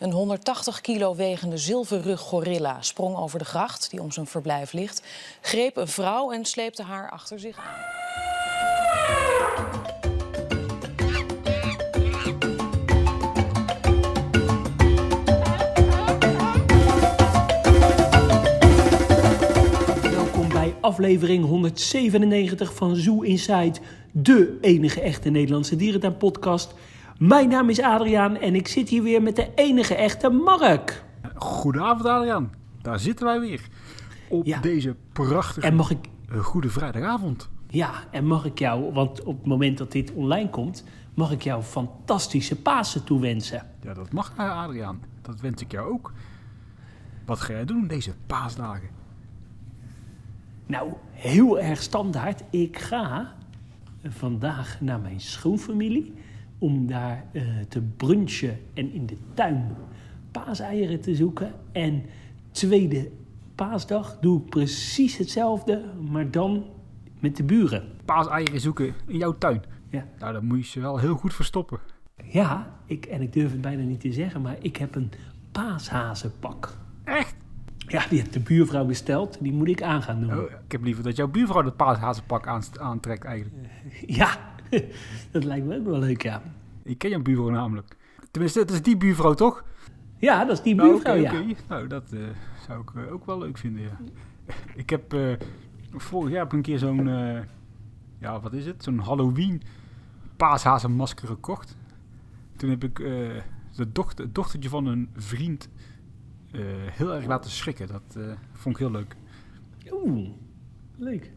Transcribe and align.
Een 0.00 0.12
180 0.12 0.80
kilo 0.80 1.14
wegende 1.14 1.58
zilverrug 1.58 2.20
gorilla 2.20 2.82
sprong 2.82 3.16
over 3.16 3.38
de 3.38 3.44
gracht 3.44 3.90
die 3.90 4.02
om 4.02 4.12
zijn 4.12 4.26
verblijf 4.26 4.72
ligt, 4.72 5.02
greep 5.40 5.76
een 5.76 5.88
vrouw 5.88 6.32
en 6.32 6.44
sleepte 6.44 6.82
haar 6.82 7.10
achter 7.10 7.40
zich 7.40 7.56
aan. 7.56 7.64
Welkom 20.10 20.48
bij 20.48 20.74
aflevering 20.80 21.44
197 21.44 22.74
van 22.74 22.96
Zoo 22.96 23.20
Inside, 23.20 23.78
de 24.10 24.58
enige 24.60 25.00
echte 25.00 25.30
Nederlandse 25.30 25.76
dierentuin-podcast. 25.76 26.74
Mijn 27.20 27.48
naam 27.48 27.68
is 27.68 27.80
Adriaan 27.80 28.36
en 28.36 28.54
ik 28.54 28.68
zit 28.68 28.88
hier 28.88 29.02
weer 29.02 29.22
met 29.22 29.36
de 29.36 29.54
enige 29.54 29.94
echte 29.94 30.28
Mark. 30.30 31.04
Goedenavond 31.34 32.04
Adriaan, 32.06 32.50
daar 32.82 32.98
zitten 32.98 33.26
wij 33.26 33.40
weer. 33.40 33.68
Op 34.28 34.46
Ja. 34.46 34.60
deze 34.60 34.96
prachtige 35.12 35.66
En 35.66 35.74
mag 35.74 35.90
ik, 35.90 35.98
eh, 36.30 36.38
goede 36.38 36.68
vrijdagavond. 36.68 37.48
ja, 37.68 37.92
en 38.10 38.26
mag 38.26 38.44
ik 38.44 38.58
jou, 38.58 38.92
want 38.92 39.22
op 39.22 39.36
het 39.38 39.46
moment 39.46 39.78
dat 39.78 39.92
dit 39.92 40.12
online 40.12 40.50
komt, 40.50 40.84
mag 41.14 41.30
ik 41.30 41.42
jou 41.42 41.62
fantastische 41.62 42.56
Pasen 42.60 43.04
toewensen. 43.04 43.66
Ja, 43.82 43.94
dat 43.94 44.12
mag 44.12 44.32
eh, 44.36 44.62
Adriaan. 44.62 45.00
Dat 45.22 45.40
wens 45.40 45.62
ik 45.62 45.72
jou 45.72 45.92
ook. 45.92 46.12
Wat 47.24 47.40
ga 47.40 47.52
jij 47.52 47.64
doen 47.64 47.86
deze 47.86 48.14
paasdagen? 48.26 48.88
Nou, 50.66 50.92
heel 51.10 51.60
erg 51.60 51.82
standaard. 51.82 52.42
Ik 52.50 52.78
ga 52.78 53.34
vandaag 54.08 54.80
naar 54.80 55.00
mijn 55.00 55.20
schoonfamilie 55.20 56.14
om 56.60 56.86
daar 56.86 57.24
eh, 57.32 57.42
te 57.68 57.80
brunchen 57.82 58.58
en 58.74 58.92
in 58.92 59.06
de 59.06 59.16
tuin 59.34 59.76
paaseieren 60.30 61.00
te 61.00 61.14
zoeken. 61.14 61.52
En 61.72 62.02
tweede 62.50 63.10
paasdag 63.54 64.18
doe 64.20 64.40
ik 64.40 64.48
precies 64.48 65.16
hetzelfde, 65.16 65.84
maar 66.10 66.30
dan 66.30 66.64
met 67.18 67.36
de 67.36 67.42
buren. 67.42 67.84
Paaseieren 68.04 68.60
zoeken 68.60 68.94
in 69.06 69.16
jouw 69.16 69.38
tuin. 69.38 69.62
Ja, 69.90 70.06
Nou, 70.18 70.32
dan 70.32 70.44
moet 70.44 70.58
je 70.58 70.70
ze 70.70 70.80
wel 70.80 70.98
heel 70.98 71.14
goed 71.16 71.34
verstoppen. 71.34 71.78
ja 72.24 72.78
ik, 72.86 73.06
en 73.06 73.22
ik 73.22 73.32
durf 73.32 73.52
het 73.52 73.60
bijna 73.60 73.82
niet 73.82 74.00
te 74.00 74.12
zeggen, 74.12 74.40
maar 74.40 74.56
ik 74.60 74.76
heb 74.76 74.94
een 74.94 75.10
paashazenpak. 75.52 76.76
Echt? 77.04 77.36
Ja, 77.76 78.06
die 78.08 78.18
heeft 78.18 78.32
de 78.32 78.40
buurvrouw 78.40 78.84
besteld. 78.84 79.36
Die 79.40 79.52
moet 79.52 79.68
ik 79.68 79.82
aan 79.82 80.02
gaan 80.02 80.20
doen. 80.20 80.38
Oh, 80.38 80.50
ik 80.64 80.72
heb 80.72 80.82
liever 80.82 81.04
dat 81.04 81.16
jouw 81.16 81.28
buurvrouw 81.28 81.62
dat 81.62 81.76
paashazenpak 81.76 82.46
aantrekt 82.78 83.24
eigenlijk. 83.24 83.66
Ja, 84.06 84.38
dat 85.32 85.44
lijkt 85.44 85.66
me 85.66 85.78
ook 85.78 85.86
wel 85.86 85.98
leuk, 85.98 86.22
ja. 86.22 86.42
Ik 86.82 86.98
ken 86.98 87.10
jouw 87.10 87.22
buurvrouw 87.22 87.50
namelijk. 87.50 87.96
Tenminste, 88.30 88.60
het 88.60 88.70
is 88.70 88.82
die 88.82 88.96
buurvrouw 88.96 89.34
toch? 89.34 89.64
Ja, 90.16 90.44
dat 90.44 90.56
is 90.56 90.62
die 90.62 90.74
Nou, 90.74 90.90
buurvrouw, 90.90 91.20
oké, 91.20 91.36
ja. 91.36 91.54
Nou, 91.68 91.86
dat 91.86 92.12
eh, 92.12 92.20
zou 92.66 92.80
ik 92.80 92.90
eh, 92.94 93.12
ook 93.12 93.26
wel 93.26 93.38
leuk 93.38 93.58
vinden, 93.58 93.82
ja. 93.82 93.98
ik 94.74 94.90
heb 94.90 95.12
eh, 95.12 95.32
vorig 95.90 96.30
jaar 96.30 96.38
heb 96.38 96.46
ik 96.46 96.52
een 96.52 96.62
keer 96.62 96.78
zo'n, 96.78 97.06
ja, 98.18 98.40
wat 98.40 98.52
is 98.52 98.66
het? 98.66 98.82
Zo'n 98.82 98.98
Halloween 98.98 99.62
paashazenmasker 100.36 101.28
gekocht. 101.28 101.76
Toen 102.56 102.70
heb 102.70 102.84
ik 102.84 102.96
de 103.76 103.92
dochter, 103.92 104.24
het 104.24 104.34
dochtertje 104.34 104.68
van 104.68 104.86
een 104.86 105.08
vriend 105.14 105.68
heel 106.90 107.14
erg 107.14 107.26
laten 107.26 107.50
schrikken. 107.50 107.88
Dat 107.88 108.18
vond 108.52 108.74
ik 108.74 108.80
heel 108.80 108.90
leuk. 108.90 109.16
Oeh, 109.92 110.28
leuk. 110.96 111.32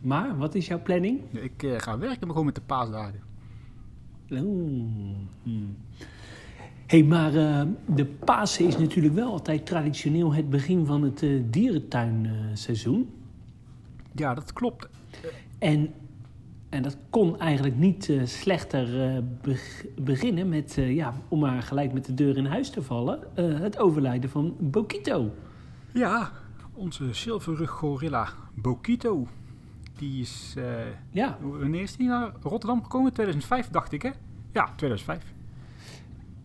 Maar, 0.00 0.36
wat 0.36 0.54
is 0.54 0.66
jouw 0.66 0.82
planning? 0.82 1.20
Ja, 1.30 1.40
Ik 1.40 1.74
ga 1.76 1.98
werken 1.98 2.20
maar 2.20 2.30
gewoon 2.30 2.44
met 2.44 2.54
de 2.54 2.60
paasdagen. 2.60 3.29
Oeh. 4.32 5.16
hmm. 5.42 5.76
hey, 6.86 7.02
maar 7.02 7.34
eh, 7.34 7.62
de 7.86 8.04
Pasen 8.06 8.66
is 8.66 8.78
natuurlijk 8.78 9.14
wel 9.14 9.32
altijd 9.32 9.66
traditioneel 9.66 10.34
het 10.34 10.50
begin 10.50 10.86
van 10.86 11.02
het 11.02 11.22
eh, 11.22 11.40
dierentuinseizoen. 11.44 13.10
Ja, 14.14 14.34
dat 14.34 14.52
klopt. 14.52 14.88
en, 15.58 15.92
en 16.68 16.82
dat 16.82 16.96
kon 17.10 17.38
eigenlijk 17.38 17.76
niet 17.76 18.08
eh, 18.08 18.24
slechter 18.24 19.22
beg- 19.42 19.84
beginnen 20.00 20.48
met, 20.48 20.74
ja, 20.74 21.14
om 21.28 21.40
maar 21.40 21.62
gelijk 21.62 21.92
met 21.92 22.04
de 22.04 22.14
deur 22.14 22.36
in 22.36 22.46
huis 22.46 22.70
te 22.70 22.82
vallen, 22.82 23.20
het 23.34 23.78
overlijden 23.78 24.30
van 24.30 24.56
Bokito. 24.58 25.30
Ja, 25.92 26.30
onze 26.74 27.12
zilverrug 27.14 27.70
gorilla 27.70 28.28
Bokito. 28.54 29.26
Die 30.00 30.20
is 30.20 30.54
eh, 30.56 30.64
Ja, 31.10 31.38
Wanneer 31.40 31.80
is 31.82 31.96
die 31.96 32.06
naar 32.08 32.30
Rotterdam 32.42 32.82
gekomen? 32.82 33.12
2005, 33.12 33.68
dacht 33.68 33.92
ik, 33.92 34.02
hè? 34.02 34.10
Ja, 34.52 34.64
2005. 34.76 35.32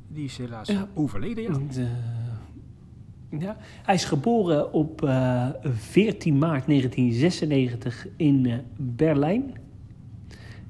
Die 0.07 0.23
is 0.25 0.37
helaas 0.37 0.67
Ja. 0.67 0.87
overleden, 0.93 1.43
ja. 1.43 1.49
De- 1.73 1.87
ja. 3.39 3.57
Hij 3.83 3.95
is 3.95 4.05
geboren 4.05 4.73
op 4.73 5.03
eh, 5.03 5.47
14 5.73 6.37
maart 6.37 6.65
1996 6.67 8.07
in 8.15 8.45
eh, 8.45 8.57
Berlijn. 8.77 9.53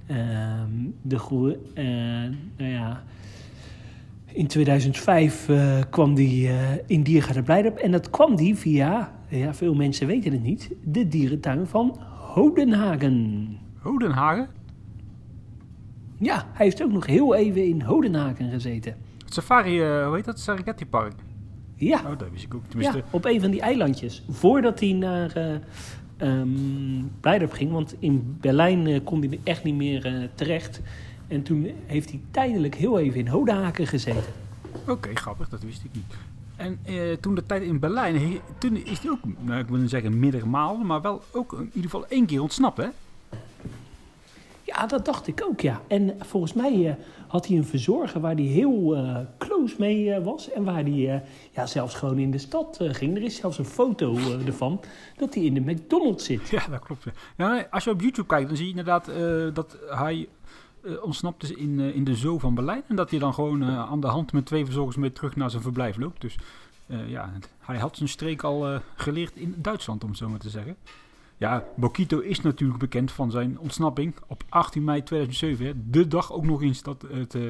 Ehm, 0.07 0.69
de 1.01 1.19
goe- 1.19 1.57
eh, 1.73 1.85
nou 2.57 2.71
ja, 2.71 3.03
in 4.25 4.47
2005 4.47 5.49
eh, 5.49 5.79
kwam 5.89 6.15
hij 6.15 6.25
eh, 6.25 6.79
in 6.85 7.03
Diergaarde 7.03 7.43
Blijdorp. 7.43 7.77
En 7.77 7.91
dat 7.91 8.09
kwam 8.09 8.35
die 8.35 8.55
via, 8.55 9.13
ja, 9.27 9.53
veel 9.53 9.73
mensen 9.73 10.07
weten 10.07 10.31
het 10.31 10.43
niet, 10.43 10.71
de 10.83 11.07
dierentuin 11.07 11.67
van 11.67 11.99
Hodenhagen. 12.35 13.47
Hodenhagen. 13.79 14.47
Ja, 16.19 16.47
hij 16.53 16.65
heeft 16.65 16.83
ook 16.83 16.91
nog 16.91 17.05
heel 17.05 17.35
even 17.35 17.65
in 17.67 17.81
Hodenhagen 17.81 18.49
gezeten. 18.49 18.95
Het 19.25 19.33
safari, 19.33 19.81
eh, 19.81 20.05
hoe 20.05 20.15
heet 20.15 20.25
dat? 20.25 20.39
Serengeti 20.39 20.85
Park. 20.85 21.13
Ja. 21.75 22.01
Oh, 22.05 22.17
dat 22.17 22.29
wist 22.31 22.43
ik 22.43 22.53
ook. 22.53 22.65
Tenminste, 22.67 22.97
Ja, 22.97 23.03
op 23.09 23.25
een 23.25 23.41
van 23.41 23.51
die 23.51 23.61
eilandjes. 23.61 24.23
Voordat 24.29 24.79
hij 24.79 24.91
naar 24.91 25.61
ehm, 26.17 26.49
Blijdorp 27.19 27.51
ging. 27.51 27.71
Want 27.71 27.95
in 27.99 28.37
Berlijn 28.41 28.87
eh, 28.87 28.99
kon 29.03 29.19
hij 29.19 29.39
echt 29.43 29.63
niet 29.63 29.75
meer 29.75 30.29
terecht. 30.35 30.81
En 31.27 31.43
toen 31.43 31.71
heeft 31.85 32.09
hij 32.09 32.19
tijdelijk 32.31 32.75
heel 32.75 32.99
even 32.99 33.19
in 33.19 33.27
Hodenhaken 33.27 33.87
gezeten. 33.87 34.33
oké, 34.87 35.09
grappig, 35.13 35.49
dat 35.49 35.63
wist 35.63 35.83
ik 35.83 35.89
niet. 35.93 36.15
En 36.55 36.79
eh, 36.83 36.95
toen 37.21 37.35
de 37.35 37.45
tijd 37.45 37.61
in 37.63 37.79
Berlijn, 37.79 38.19
he- 38.19 38.41
toen 38.57 38.75
is 38.75 38.99
hij 38.99 39.11
ook, 39.11 39.19
nou, 39.39 39.59
ik 39.59 39.67
wil 39.67 39.77
niet 39.79 39.89
zeggen 39.89 40.19
meerdere 40.19 40.45
malen, 40.45 40.85
maar 40.85 41.01
wel 41.01 41.21
ook 41.31 41.51
in 41.53 41.65
ieder 41.73 41.81
geval 41.89 42.05
één 42.07 42.25
keer 42.25 42.41
ontsnapt, 42.41 42.77
hè? 42.77 42.87
Ja, 44.63 44.85
dat 44.87 45.05
dacht 45.05 45.27
ik 45.27 45.43
ook, 45.49 45.61
ja. 45.61 45.81
En 45.87 46.15
volgens 46.19 46.53
mij 46.53 46.87
eh, 46.87 46.93
had 47.27 47.47
hij 47.47 47.57
een 47.57 47.65
verzorger 47.65 48.21
waar 48.21 48.33
hij 48.35 48.43
heel 48.43 48.95
eh, 48.95 49.17
close 49.37 49.75
mee 49.79 50.19
was. 50.19 50.51
En 50.51 50.63
waar 50.63 50.81
hij 50.83 51.23
ja, 51.51 51.65
zelfs 51.65 51.95
gewoon 51.95 52.17
in 52.19 52.31
de 52.31 52.37
stad 52.37 52.77
ging. 52.81 53.15
Er 53.15 53.23
is 53.23 53.35
zelfs 53.35 53.57
een 53.57 53.65
foto 53.65 54.17
ervan 54.45 54.81
dat 55.17 55.33
hij 55.33 55.43
in 55.43 55.53
de 55.53 55.59
McDonald's 55.71 56.25
zit. 56.25 56.49
Ja, 56.49 56.67
dat 56.69 56.79
klopt. 56.79 57.05
Ja. 57.37 57.67
Als 57.69 57.83
je 57.83 57.89
op 57.89 58.01
YouTube 58.01 58.27
kijkt, 58.27 58.47
dan 58.47 58.57
zie 58.57 58.65
je 58.65 58.71
inderdaad 58.71 59.09
dat 59.53 59.77
hij 59.89 60.27
ontsnapt 61.01 61.43
is 61.43 61.51
in, 61.51 61.79
eh, 61.79 61.95
in 61.95 62.03
de 62.03 62.15
zoo 62.15 62.39
van 62.39 62.55
Berlijn. 62.55 62.83
En 62.87 62.95
dat 62.95 63.09
hij 63.09 63.19
dan 63.19 63.33
gewoon 63.33 63.61
eh, 63.61 63.79
aan 63.79 63.99
de 63.99 64.07
hand 64.07 64.33
met 64.33 64.45
twee 64.45 64.65
verzorgers 64.65 64.95
mee 64.97 65.11
terug 65.11 65.35
naar 65.35 65.49
zijn 65.49 65.61
verblijf 65.61 65.97
loopt. 65.97 66.21
Dus 66.21 66.37
eh, 66.87 67.09
ja, 67.09 67.33
hij 67.59 67.77
had 67.77 67.97
zijn 67.97 68.09
streek 68.09 68.43
al 68.43 68.67
eh, 68.67 68.79
geleerd 68.95 69.35
in 69.35 69.55
Duitsland, 69.57 70.03
om 70.03 70.09
het 70.09 70.17
zo 70.17 70.29
maar 70.29 70.39
te 70.39 70.49
zeggen. 70.49 70.75
Ja, 71.37 71.63
Bokito 71.75 72.19
is 72.19 72.41
natuurlijk 72.41 72.79
bekend 72.79 73.11
van 73.11 73.31
zijn 73.31 73.59
ontsnapping 73.59 74.13
op 74.27 74.43
18 74.49 74.83
mei 74.83 75.03
2007. 75.03 75.65
Hè, 75.65 75.73
de 75.89 76.07
dag 76.07 76.31
ook 76.31 76.45
nog 76.45 76.61
eens 76.61 76.83
dat 76.83 77.05
het, 77.07 77.35
eh, 77.35 77.41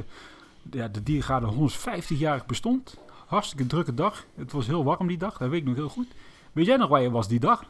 ja, 0.71 0.87
de 0.87 1.03
diergaarde 1.03 1.47
150-jarig 1.47 2.45
bestond. 2.45 2.97
Hartstikke 3.25 3.67
drukke 3.67 3.93
dag. 3.93 4.25
Het 4.35 4.51
was 4.51 4.67
heel 4.67 4.83
warm 4.83 5.07
die 5.07 5.17
dag, 5.17 5.37
dat 5.37 5.49
weet 5.49 5.59
ik 5.59 5.67
nog 5.67 5.75
heel 5.75 5.89
goed. 5.89 6.07
Weet 6.51 6.65
jij 6.65 6.77
nog 6.77 6.89
waar 6.89 7.01
je 7.01 7.11
was 7.11 7.27
die 7.27 7.39
dag? 7.39 7.65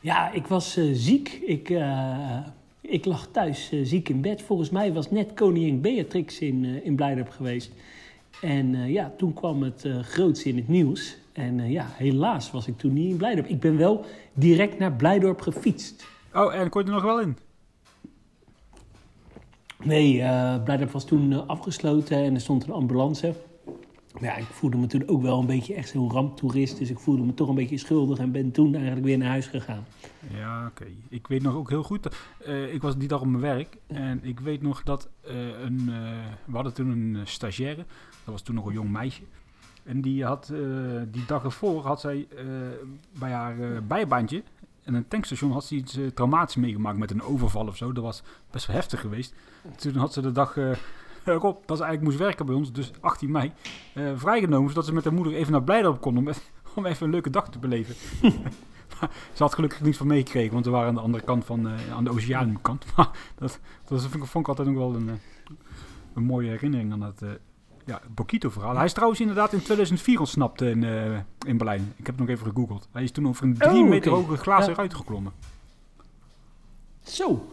Ja, 0.00 0.30
ik 0.30 0.46
was 0.46 0.76
eh, 0.76 0.90
ziek. 0.92 1.28
Ik, 1.28 1.70
eh, 1.70 2.38
ik 2.88 3.04
lag 3.04 3.28
thuis 3.30 3.70
eh, 3.72 3.80
ziek 3.82 4.08
in 4.08 4.20
bed. 4.20 4.42
Volgens 4.42 4.70
mij 4.70 4.92
was 4.92 5.10
net 5.10 5.34
koningin 5.34 5.80
Beatrix 5.80 6.38
in, 6.38 6.64
eh, 6.64 6.86
in 6.86 6.96
Blijdorp 6.96 7.28
geweest. 7.28 7.70
En 8.40 8.74
eh, 8.74 8.92
ja, 8.92 9.12
toen 9.16 9.32
kwam 9.32 9.62
het 9.62 9.84
eh 9.84 9.98
groots 9.98 10.42
in 10.42 10.56
het 10.56 10.68
nieuws. 10.68 11.16
En 11.32 11.70
ja, 11.70 11.86
helaas 11.92 12.50
was 12.50 12.66
ik 12.66 12.78
toen 12.78 12.92
niet 12.92 13.10
in 13.10 13.16
Blijdorp. 13.16 13.46
Ik 13.46 13.60
ben 13.60 13.76
wel 13.76 14.04
direct 14.32 14.78
naar 14.78 14.92
Blijdorp 14.92 15.40
gefietst. 15.40 16.06
Oh, 16.34 16.54
en 16.54 16.68
kon 16.68 16.80
je 16.80 16.88
er 16.88 16.94
nog 16.94 17.02
wel 17.02 17.20
in? 17.20 17.36
Nee, 19.84 20.16
Blijdorp 20.64 20.90
was 20.90 21.04
toen 21.04 21.46
afgesloten 21.46 22.16
en 22.16 22.34
er 22.34 22.40
stond 22.40 22.64
een 22.64 22.72
ambulance. 22.72 23.34
Ja, 24.20 24.36
ik 24.36 24.44
voelde 24.44 24.76
me 24.76 24.86
toen 24.86 25.08
ook 25.08 25.22
wel 25.22 25.38
een 25.40 25.46
beetje 25.46 25.74
echt 25.74 25.88
zo'n 25.88 26.10
ramptoerist. 26.10 26.78
Dus 26.78 26.90
ik 26.90 26.98
voelde 26.98 27.22
me 27.22 27.34
toch 27.34 27.48
een 27.48 27.54
beetje 27.54 27.78
schuldig 27.78 28.18
en 28.18 28.32
ben 28.32 28.50
toen 28.50 28.74
eigenlijk 28.74 29.04
weer 29.04 29.18
naar 29.18 29.28
huis 29.28 29.46
gegaan. 29.46 29.84
Ja, 30.34 30.66
oké. 30.66 30.86
Ik 31.08 31.26
weet 31.26 31.42
nog 31.42 31.54
ook 31.54 31.68
heel 31.68 31.82
goed. 31.82 32.08
eh, 32.44 32.74
ik 32.74 32.82
was 32.82 32.96
die 32.96 33.08
dag 33.08 33.20
op 33.20 33.26
mijn 33.26 33.42
werk. 33.42 33.76
En 33.86 34.20
ik 34.22 34.40
weet 34.40 34.62
nog 34.62 34.82
dat 34.82 35.08
eh, 35.20 35.34
een. 35.60 35.78
eh, 35.88 35.94
we 36.44 36.54
hadden 36.54 36.74
toen 36.74 36.88
een 36.90 37.26
stagiaire. 37.26 37.84
Dat 38.24 38.34
was 38.34 38.42
toen 38.42 38.54
nog 38.54 38.66
een 38.66 38.72
jong 38.72 38.90
meisje. 38.90 39.22
En 39.84 40.00
die 40.00 40.24
had 40.24 40.52
die 41.10 41.24
dag 41.26 41.44
ervoor 41.44 41.82
had 41.86 42.00
zij 42.00 42.26
bij 43.18 43.30
haar 43.32 43.82
bijbaantje. 43.86 44.42
En 44.82 44.94
een 44.94 45.08
tankstation 45.08 45.52
had 45.52 45.64
ze 45.64 45.74
iets 45.74 45.98
traumatisch 46.14 46.56
meegemaakt 46.56 46.98
met 46.98 47.10
een 47.10 47.22
overval 47.22 47.66
of 47.66 47.76
zo. 47.76 47.92
Dat 47.92 48.04
was 48.04 48.22
best 48.50 48.66
wel 48.66 48.76
heftig 48.76 49.00
geweest. 49.00 49.34
Toen 49.76 49.96
had 49.96 50.12
ze 50.12 50.20
de 50.20 50.32
dag 50.32 50.56
Rob, 51.34 51.56
dat 51.66 51.76
ze 51.76 51.84
eigenlijk 51.84 52.02
moest 52.02 52.18
werken 52.18 52.46
bij 52.46 52.54
ons, 52.54 52.72
dus 52.72 52.90
18 53.00 53.30
mei, 53.30 53.52
eh, 53.94 54.10
vrijgenomen, 54.14 54.68
zodat 54.68 54.84
ze 54.86 54.92
met 54.92 55.04
haar 55.04 55.12
moeder 55.12 55.34
even 55.34 55.52
naar 55.52 55.62
Blijdorp 55.62 56.00
kon 56.00 56.16
om, 56.18 56.28
om 56.76 56.86
even 56.86 57.06
een 57.06 57.12
leuke 57.12 57.30
dag 57.30 57.48
te 57.50 57.58
beleven. 57.58 57.94
Ze 59.32 59.42
had 59.42 59.54
gelukkig 59.54 59.80
niets 59.80 59.96
van 59.98 60.06
meegekregen, 60.06 60.52
want 60.52 60.64
we 60.64 60.70
waren 60.70 60.88
aan 60.88 60.94
de 60.94 61.00
andere 61.00 61.24
kant 61.24 61.44
van, 61.44 61.68
eh, 61.68 61.92
aan 61.92 62.04
de 62.04 62.10
oceaankant. 62.10 62.84
Maar 62.96 63.10
dat, 63.34 63.60
dat 63.88 64.00
vond, 64.02 64.14
ik, 64.14 64.24
vond 64.24 64.44
ik 64.44 64.48
altijd 64.48 64.68
nog 64.68 64.76
wel 64.76 64.94
een, 64.94 65.08
eh, 65.08 65.14
een 66.14 66.22
mooie 66.22 66.48
herinnering 66.50 66.92
aan 66.92 67.00
dat 67.00 67.22
eh, 67.22 67.28
ja, 67.84 68.00
Bokito-verhaal. 68.14 68.76
Hij 68.76 68.84
is 68.84 68.92
trouwens 68.92 69.20
inderdaad 69.20 69.52
in 69.52 69.62
2004 69.62 70.18
ontsnapt 70.18 70.60
in, 70.62 70.84
eh, 70.84 71.18
in 71.46 71.56
Berlijn. 71.56 71.92
Ik 71.96 72.06
heb 72.06 72.18
het 72.18 72.26
nog 72.26 72.28
even 72.36 72.46
gegoogeld. 72.46 72.88
Hij 72.92 73.02
is 73.02 73.10
toen 73.10 73.28
over 73.28 73.44
een 73.44 73.56
drie 73.58 73.82
Oh, 73.82 73.88
meter 73.88 74.12
hoge 74.12 74.36
glazen 74.36 74.70
Ja. 74.70 74.76
ruit 74.76 74.94
geklommen. 74.94 75.32
Zo. 77.02 77.46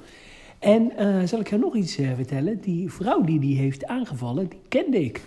En 0.64 0.98
eh, 0.98 1.28
zal 1.28 1.40
ik 1.40 1.50
jou 1.50 1.62
nog 1.62 1.76
iets 1.76 1.98
eh, 1.98 2.16
vertellen? 2.16 2.60
Die 2.60 2.92
vrouw 2.92 3.22
die 3.22 3.40
die 3.40 3.58
heeft 3.58 3.86
aangevallen, 3.86 4.50
die 4.50 4.62
kende 4.68 5.04
ik. 5.04 5.22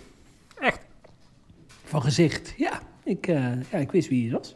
Echt? 0.59 0.85
Van 1.83 2.01
gezicht. 2.01 2.53
Ja, 2.57 2.81
ik, 3.03 3.27
eh, 3.27 3.61
ja, 3.71 3.77
ik 3.77 3.91
wist 3.91 4.09
wie 4.09 4.23
het 4.23 4.37
was. 4.37 4.55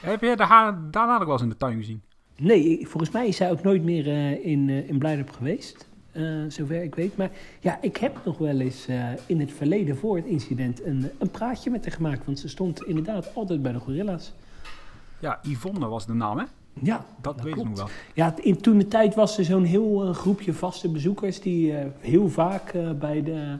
Heb 0.00 0.20
je 0.20 0.34
haar 0.36 0.90
daarna 0.90 1.18
nog 1.18 1.24
wel 1.24 1.32
eens 1.32 1.42
in 1.42 1.48
de 1.48 1.56
tuin 1.56 1.76
gezien? 1.76 2.02
Nee, 2.36 2.86
volgens 2.86 3.10
mij 3.10 3.28
is 3.28 3.36
zij 3.36 3.50
ook 3.50 3.62
nooit 3.62 3.82
meer 3.82 4.06
in, 4.44 4.68
in 4.68 4.98
Blijdorp 4.98 5.30
geweest. 5.30 5.88
zover 6.48 6.82
ik 6.82 6.94
weet. 6.94 7.16
Maar 7.16 7.30
ja, 7.60 7.78
ik 7.80 7.96
heb 7.96 8.20
nog 8.24 8.38
wel 8.38 8.60
eens 8.60 8.86
in 9.26 9.40
het 9.40 9.52
verleden 9.52 9.96
voor 9.96 10.16
het 10.16 10.26
incident 10.26 10.84
een, 10.84 11.10
een 11.18 11.30
praatje 11.30 11.70
met 11.70 11.84
haar 11.84 11.94
gemaakt. 11.94 12.24
Want 12.24 12.38
ze 12.38 12.48
stond 12.48 12.84
inderdaad 12.84 13.34
altijd 13.34 13.62
bij 13.62 13.72
de 13.72 13.78
gorilla's. 13.78 14.32
Ja, 15.18 15.40
Yvonne 15.42 15.86
was 15.88 16.06
de 16.06 16.14
naam, 16.14 16.38
hè? 16.38 16.44
Ja, 16.82 17.04
Dat, 17.20 17.40
weet 17.40 17.56
ik 17.56 17.64
nog 17.64 17.76
wel. 17.76 17.88
Ja, 18.14 18.34
in, 18.40 18.60
toen 18.60 18.78
de 18.78 18.88
tijd 18.88 19.14
was 19.14 19.38
er 19.38 19.44
zo'n 19.44 19.64
heel 19.64 20.04
eh, 20.04 20.14
groepje 20.14 20.52
vaste 20.52 20.88
bezoekers 20.88 21.40
die 21.40 21.76
eh, 21.76 21.86
heel 21.98 22.28
vaak 22.28 22.68
eh, 22.68 22.90
bij 22.90 23.22
de 23.22 23.58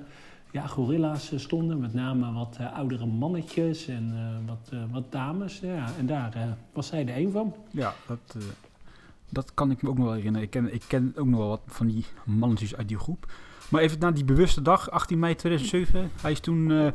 ja, 0.50 0.66
gorilla's 0.66 1.32
stonden. 1.36 1.80
Met 1.80 1.94
name 1.94 2.32
wat 2.32 2.58
oudere 2.74 3.06
mannetjes 3.06 3.88
en 3.88 4.14
wat, 4.46 4.72
wat 4.90 5.12
dames. 5.12 5.60
Ja, 5.60 5.88
en 5.98 6.06
daar 6.06 6.56
was 6.72 6.86
zij 6.86 7.06
er 7.06 7.16
een 7.16 7.30
van. 7.30 7.54
Ja, 7.70 7.94
dat, 8.06 8.36
dat 9.28 9.54
kan 9.54 9.70
ik 9.70 9.82
me 9.82 9.88
ook 9.88 9.96
nog 9.96 10.06
wel 10.06 10.14
herinneren. 10.14 10.46
Ik 10.46 10.50
ken, 10.50 10.74
ik 10.74 10.84
ken 10.86 11.12
ook 11.16 11.26
nog 11.26 11.38
wel 11.38 11.48
wat 11.48 11.60
van 11.66 11.86
die 11.86 12.04
mannetjes 12.24 12.76
uit 12.76 12.88
die 12.88 12.98
groep. 12.98 13.26
Maar 13.70 13.80
even 13.80 13.98
na 13.98 14.10
die 14.10 14.24
bewuste 14.24 14.62
dag, 14.62 14.90
18 14.90 15.18
mei 15.18 15.34
2007. 15.34 16.10
Hij 16.20 16.30
is 16.30 16.40
toen, 16.40 16.70
eh, 16.70 16.92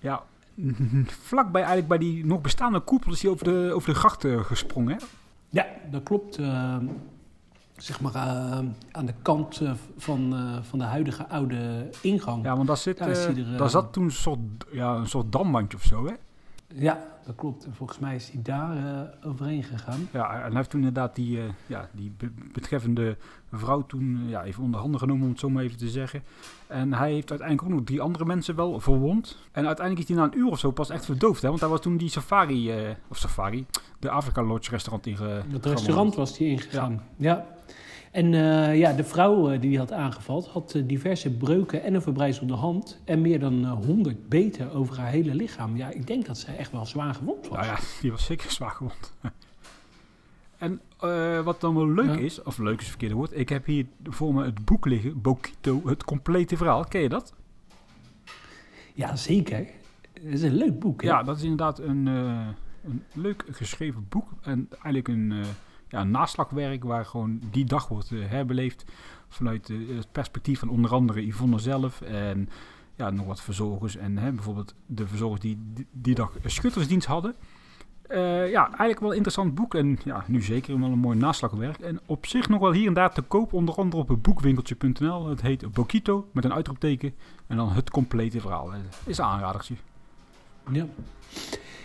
ja, 0.00 0.22
vlakbij 1.28 1.62
eigenlijk 1.62 1.88
bij 1.88 1.98
die 1.98 2.26
nog 2.26 2.40
bestaande 2.40 2.80
koepel 2.80 3.12
is 3.12 3.22
hij 3.22 3.30
over 3.30 3.44
de, 3.44 3.70
over 3.74 3.88
de 3.88 3.98
gracht 3.98 4.24
gesprongen. 4.26 4.92
Hè? 4.92 5.04
Ja, 5.50 5.66
dat 5.90 6.02
klopt. 6.02 6.38
eh, 6.38 6.76
zeg 7.76 8.00
maar 8.00 8.14
eh, 8.14 8.58
aan 8.90 9.06
de 9.06 9.14
kant 9.22 9.60
eh, 9.60 9.72
van, 9.96 10.34
van 10.62 10.78
de 10.78 10.84
huidige 10.84 11.28
oude 11.28 11.90
ingang. 12.02 12.44
Ja, 12.44 12.54
want 12.56 12.66
daar, 12.66 12.76
zit, 12.76 12.98
Daar 12.98 13.08
er, 13.08 13.56
daar 13.56 13.70
zat 13.70 13.92
toen 13.92 14.04
een 14.04 14.10
soort, 14.10 14.38
ja, 14.72 14.94
een 14.94 15.08
soort 15.08 15.32
damwandje 15.32 15.78
of 15.78 15.84
zo, 15.84 16.06
hè? 16.06 16.12
Ja, 16.74 16.98
dat 17.26 17.34
klopt. 17.34 17.64
En 17.64 17.74
volgens 17.74 17.98
mij 17.98 18.14
is 18.14 18.30
hij 18.30 18.42
daar 18.42 18.76
eh, 18.76 19.28
overheen 19.30 19.62
gegaan. 19.62 20.08
Ja, 20.12 20.34
en 20.34 20.46
hij 20.46 20.56
heeft 20.56 20.70
toen 20.70 20.80
inderdaad 20.80 21.14
die, 21.14 21.38
eh, 21.38 21.44
ja, 21.66 21.88
die 21.92 22.12
be- 22.16 22.32
betreffende 22.52 23.16
vrouw 23.52 23.86
toen 23.86 24.20
eh, 24.24 24.30
ja, 24.30 24.44
even 24.44 24.62
onder 24.62 24.80
handen 24.80 25.00
genomen, 25.00 25.22
om 25.24 25.30
het 25.30 25.38
zo 25.40 25.50
maar 25.50 25.62
even 25.62 25.78
te 25.78 25.88
zeggen. 25.88 26.22
En 26.66 26.92
hij 26.92 27.12
heeft 27.12 27.30
uiteindelijk 27.30 27.68
ook 27.68 27.74
nog 27.76 27.86
drie 27.86 28.00
andere 28.00 28.24
mensen 28.24 28.56
wel 28.56 28.80
verwond. 28.80 29.38
En 29.52 29.66
uiteindelijk 29.66 30.08
is 30.08 30.14
hij 30.14 30.24
na 30.24 30.32
een 30.32 30.38
uur 30.38 30.46
of 30.50 30.58
zo 30.58 30.70
pas 30.70 30.90
echt 30.90 31.04
verdoofd, 31.04 31.42
hè? 31.42 31.48
Want 31.48 31.60
hij 31.60 31.68
was 31.68 31.80
toen 31.80 31.96
die 31.96 32.08
safari, 32.08 32.72
of 33.08 33.16
safari, 33.16 33.66
de 33.98 34.10
Afrika 34.10 34.42
Lodge 34.42 34.70
restaurant 34.70 35.06
inge... 35.06 35.42
Het 35.48 35.66
restaurant 35.66 36.14
was 36.14 36.38
hij 36.38 36.46
ingegaan. 36.46 37.02
Ja. 37.16 37.46
En 38.10 38.34
eh, 38.34 38.78
ja, 38.78 38.92
de 38.92 39.04
vrouw 39.04 39.50
eh, 39.50 39.60
die 39.60 39.70
hij 39.70 39.78
had 39.78 39.92
aangevallen 39.92 40.50
had 40.50 40.74
eh, 40.74 40.82
diverse 40.86 41.30
breuken 41.36 41.82
en 41.82 41.94
een 41.94 42.02
verbrijzelde 42.02 42.54
hand. 42.54 43.00
En 43.04 43.20
meer 43.20 43.40
dan 43.40 43.64
eh, 43.64 43.72
100 43.72 44.28
beten 44.28 44.72
over 44.72 44.98
haar 44.98 45.10
hele 45.10 45.34
lichaam. 45.34 45.76
Ja, 45.76 45.88
ik 45.90 46.06
denk 46.06 46.26
dat 46.26 46.38
zij 46.38 46.56
echt 46.56 46.72
wel 46.72 46.86
zwaar 46.86 47.14
gewond 47.14 47.48
was. 47.48 47.58
Nou 47.58 47.68
ja, 47.70 47.78
die 48.00 48.10
was 48.10 48.24
zeker 48.24 48.50
zwaar 48.50 48.70
gewond. 48.70 49.12
en 50.58 50.80
wat 51.44 51.60
dan 51.60 51.74
wel 51.74 51.88
leuk 51.90 52.06
Ja. 52.18 52.24
is, 52.24 52.42
of 52.42 52.58
leuk 52.58 52.72
is 52.74 52.78
het 52.80 52.88
verkeerde 52.88 53.14
woord, 53.14 53.36
ik 53.38 53.48
heb 53.48 53.66
hier 53.66 53.86
voor 54.04 54.34
me 54.34 54.44
het 54.44 54.64
boek 54.64 54.86
liggen, 54.86 55.20
Bokito, 55.20 55.82
het 55.84 56.04
complete 56.04 56.56
verhaal. 56.56 56.84
Ken 56.84 57.00
je 57.00 57.08
dat? 57.08 57.34
Ja, 58.94 59.16
zeker. 59.16 59.58
Het 60.12 60.24
is 60.32 60.42
een 60.42 60.54
leuk 60.54 60.78
boek. 60.78 61.02
hè? 61.02 61.08
Ja, 61.08 61.22
dat 61.22 61.36
is 61.36 61.42
inderdaad 61.42 61.78
een, 61.78 62.06
een 62.06 63.02
leuk 63.14 63.44
geschreven 63.50 64.06
boek. 64.08 64.28
En 64.42 64.68
eigenlijk 64.70 65.08
een, 65.08 65.32
ja, 65.90 66.04
naslagwerk 66.04 66.84
waar 66.84 67.04
gewoon 67.04 67.40
die 67.50 67.64
dag 67.64 67.88
wordt 67.88 68.12
eh, 68.12 68.18
herbeleefd. 68.28 68.84
Vanuit 69.28 69.70
eh, 69.70 69.76
het 69.96 70.12
perspectief 70.12 70.58
van 70.58 70.68
onder 70.68 70.92
andere 70.92 71.26
Yvonne 71.26 71.58
zelf. 71.58 72.00
En 72.00 72.48
ja, 72.96 73.10
nog 73.10 73.26
wat 73.26 73.40
verzorgers. 73.40 73.96
En 73.96 74.18
hè, 74.18 74.32
bijvoorbeeld 74.32 74.74
de 74.86 75.06
verzorgers 75.06 75.40
die 75.40 75.58
die, 75.92 76.14
dag 76.14 76.32
schuttersdienst 76.44 77.06
hadden. 77.06 77.34
Eh, 78.02 78.50
ja, 78.50 78.66
eigenlijk 78.66 79.00
wel 79.00 79.10
een 79.10 79.16
interessant 79.16 79.54
boek. 79.54 79.74
En 79.74 79.98
ja, 80.04 80.24
nu 80.26 80.42
zeker 80.42 80.80
wel 80.80 80.90
een 80.90 80.98
mooi 80.98 81.18
naslagwerk. 81.18 81.78
En 81.78 82.00
op 82.06 82.26
zich 82.26 82.48
nog 82.48 82.60
wel 82.60 82.72
hier 82.72 82.86
en 82.86 82.94
daar 82.94 83.12
te 83.12 83.22
koop. 83.22 83.52
Onder 83.52 83.74
andere 83.74 84.02
op 84.02 84.22
boekwinkeltje.nl. 84.22 85.28
Het 85.28 85.40
heet 85.40 85.72
Bokito 85.72 86.28
met 86.32 86.44
een 86.44 86.52
uitroepteken. 86.52 87.14
En 87.46 87.56
dan 87.56 87.72
het 87.72 87.90
complete 87.90 88.40
verhaal. 88.40 88.72
Is 89.06 89.18
een 89.18 89.24
aanradertje. 89.24 89.74
Ja. 90.72 90.86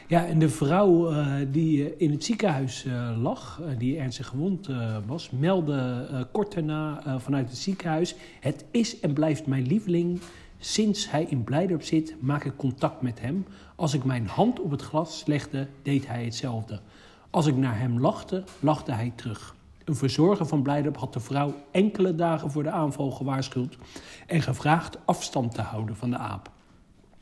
Ja, 0.07 0.25
en 0.25 0.40
de 0.40 0.50
vrouw 0.50 1.12
eh, 1.12 1.36
die 1.52 1.90
eh, 1.90 1.94
in 1.98 2.12
het 2.12 2.24
ziekenhuis 2.24 2.86
eh, 2.86 3.12
lag, 3.22 3.62
die 3.78 3.98
ernstig 3.98 4.28
gewond 4.28 4.69
was, 5.06 5.30
meldde 5.30 6.28
kort 6.31 6.54
daarna 6.54 7.19
vanuit 7.19 7.50
het 7.50 7.57
ziekenhuis: 7.57 8.16
Het 8.40 8.66
is 8.72 9.00
en 9.00 9.13
blijft 9.13 9.48
mijn 9.48 9.68
lieveling. 9.68 10.22
Sinds 10.57 11.12
hij 11.12 11.24
in 11.24 11.44
Blijdorp 11.44 11.81
zit, 11.84 12.16
maak 12.19 12.44
ik 12.44 12.56
contact 12.56 13.02
met 13.02 13.22
hem. 13.22 13.46
Als 13.75 13.94
ik 13.94 14.04
mijn 14.04 14.28
hand 14.28 14.60
op 14.60 14.72
het 14.72 14.81
glas 14.81 15.24
legde, 15.25 15.68
deed 15.81 16.07
hij 16.07 16.24
hetzelfde. 16.24 16.80
Als 17.30 17.46
ik 17.46 17.56
naar 17.56 17.80
hem 17.80 18.00
lachte, 18.00 18.44
lachte 18.60 18.92
hij 18.92 19.13
terug. 19.16 19.56
Een 19.84 19.96
verzorger 19.96 20.46
van 20.46 20.62
Blijdorp 20.62 20.98
had 20.98 21.13
de 21.13 21.19
vrouw 21.19 21.54
enkele 21.72 22.16
dagen 22.16 22.52
voor 22.52 22.63
de 22.63 22.72
aanval 22.72 23.12
gewaarschuwd 23.12 23.78
en 24.28 24.42
gevraagd 24.42 24.98
afstand 25.06 25.54
te 25.54 25.62
houden 25.62 25.96
van 25.96 26.10
de 26.10 26.18
aap 26.18 26.52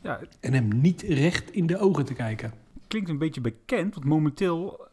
Ja, 0.02 0.20
en 0.40 0.54
hem 0.54 0.68
niet 0.82 1.02
recht 1.02 1.52
in 1.52 1.68
de 1.68 1.78
ogen 1.78 2.06
te 2.06 2.14
kijken. 2.14 2.63
Klinkt 2.94 3.10
een 3.10 3.18
beetje 3.18 3.42
bekend, 3.42 3.94
want 3.94 4.06
momenteel, 4.06 4.88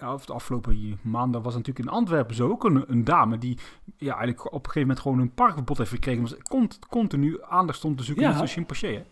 ja, 0.00 0.14
of 0.14 0.26
de 0.26 0.32
afgelopen 0.32 0.98
maanden 1.02 1.42
was 1.42 1.54
natuurlijk 1.54 1.86
in 1.86 1.92
Antwerpen 1.92 2.34
zo 2.34 2.48
ook 2.50 2.64
een, 2.64 2.84
een 2.90 3.04
dame 3.04 3.38
die 3.38 3.58
ja, 3.96 4.08
eigenlijk 4.16 4.44
op 4.46 4.52
een 4.52 4.60
gegeven 4.60 4.80
moment 4.80 5.00
gewoon 5.00 5.18
een 5.18 5.34
parkverbod 5.34 5.78
heeft 5.78 5.90
gekregen. 5.90 6.28
Ze 6.28 6.38
cont- 6.42 6.78
continu 6.88 7.38
aandacht 7.42 7.78
stond 7.78 7.98
te 7.98 8.04
zoeken 8.04 8.22
Ja. 8.24 8.28
naar 8.28 8.38
zijn 8.38 8.50
chimpansee. 8.50 8.94
hè. 8.96 9.02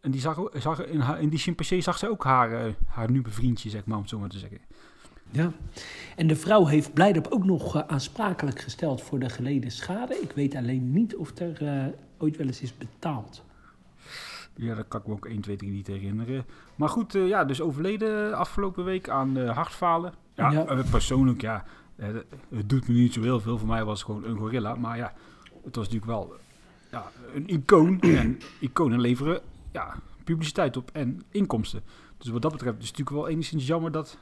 En 0.00 0.10
die 0.10 0.20
zag, 0.20 0.40
zag 0.52 0.84
in, 0.86 1.00
haar, 1.00 1.20
in 1.20 1.28
die 1.28 1.38
chimpansee 1.38 1.80
zag 1.80 1.98
ze 1.98 2.10
ook 2.10 2.24
haar, 2.24 2.52
eh, 2.66 2.72
haar 2.86 3.10
nieuwe 3.10 3.30
vriendje, 3.30 3.70
zeg 3.70 3.84
maar, 3.84 3.96
om 3.96 4.02
het 4.02 4.10
zo 4.10 4.18
maar 4.18 4.28
te 4.28 4.38
zeggen. 4.38 4.58
Ja. 5.30 5.52
En 6.16 6.26
de 6.26 6.36
vrouw 6.36 6.66
heeft 6.66 6.92
Blijdorp 6.94 7.26
ook 7.30 7.44
nog 7.44 7.76
eh, 7.76 7.82
aansprakelijk 7.86 8.60
gesteld 8.60 9.02
voor 9.02 9.18
de 9.18 9.28
geleden 9.28 9.70
schade. 9.70 10.20
Ik 10.20 10.32
weet 10.32 10.54
alleen 10.54 10.90
niet 10.92 11.16
of 11.16 11.38
er 11.38 11.94
ooit 12.18 12.36
wel 12.36 12.46
eens 12.46 12.60
is 12.62 12.78
betaald. 12.78 13.44
Ja, 14.60 14.74
dat 14.74 14.88
kan 14.88 15.00
ik 15.00 15.06
me 15.06 15.12
ook 15.12 15.26
1, 15.26 15.40
2, 15.40 15.56
3 15.56 15.70
niet 15.70 15.86
herinneren. 15.86 16.44
Maar 16.74 16.88
goed, 16.88 17.14
eh, 17.14 17.28
ja, 17.28 17.44
dus 17.44 17.60
overleden 17.60 18.34
afgelopen 18.36 18.84
week 18.84 19.08
aan 19.08 19.36
eh, 19.36 19.54
hartfalen. 19.56 20.12
Ja, 20.34 20.50
Ja. 20.50 20.66
eh, 20.66 20.90
persoonlijk, 20.90 21.40
ja, 21.40 21.64
het 21.96 22.68
doet 22.68 22.88
me 22.88 22.94
niet 22.94 23.12
zo 23.12 23.22
heel 23.22 23.40
veel. 23.40 23.58
Voor 23.58 23.68
mij 23.68 23.84
was 23.84 23.98
het 23.98 24.06
gewoon 24.10 24.24
een 24.24 24.36
gorilla. 24.36 24.74
Maar 24.74 24.96
ja, 24.96 25.12
het 25.64 25.76
was 25.76 25.84
natuurlijk 25.88 26.12
wel 26.12 26.34
ja, 26.90 27.10
een 27.34 27.48
icoon. 27.48 28.00
en 28.00 28.38
iconen 28.60 29.00
leveren 29.00 29.40
ja, 29.72 29.94
publiciteit 30.24 30.76
op 30.76 30.90
en 30.92 31.22
inkomsten. 31.30 31.82
Dus 32.18 32.28
wat 32.28 32.42
dat 32.42 32.52
betreft 32.52 32.78
is 32.82 32.88
het 32.88 32.98
natuurlijk 32.98 33.24
wel 33.26 33.34
enigszins 33.34 33.66
jammer 33.66 33.90
dat 33.92 34.18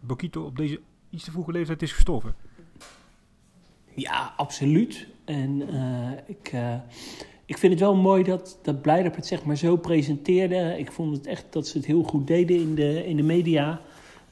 Bokito 0.00 0.42
op 0.44 0.56
deze 0.56 0.80
iets 1.10 1.24
te 1.24 1.30
vroege 1.30 1.52
leeftijd 1.52 1.82
is 1.82 1.92
gestorven. 1.92 2.34
Ja, 3.94 4.32
absoluut. 4.36 5.06
En 5.24 5.60
ik, 6.26 6.52
ik 7.48 7.58
vind 7.58 7.72
het 7.72 7.82
wel 7.82 7.96
mooi 7.96 8.22
dat, 8.22 8.58
dat 8.62 8.76
het 8.84 9.26
zeg 9.26 9.44
maar 9.44 9.56
zo 9.56 9.76
presenteerde. 9.76 10.78
Ik 10.78 10.92
vond 10.92 11.16
het 11.16 11.26
echt 11.26 11.46
dat 11.50 11.66
ze 11.66 11.76
het 11.76 11.86
heel 11.86 12.02
goed 12.02 12.26
deden 12.26 12.56
in 12.56 12.74
de, 12.74 13.06
in 13.06 13.16
de 13.16 13.22
media. 13.22 13.80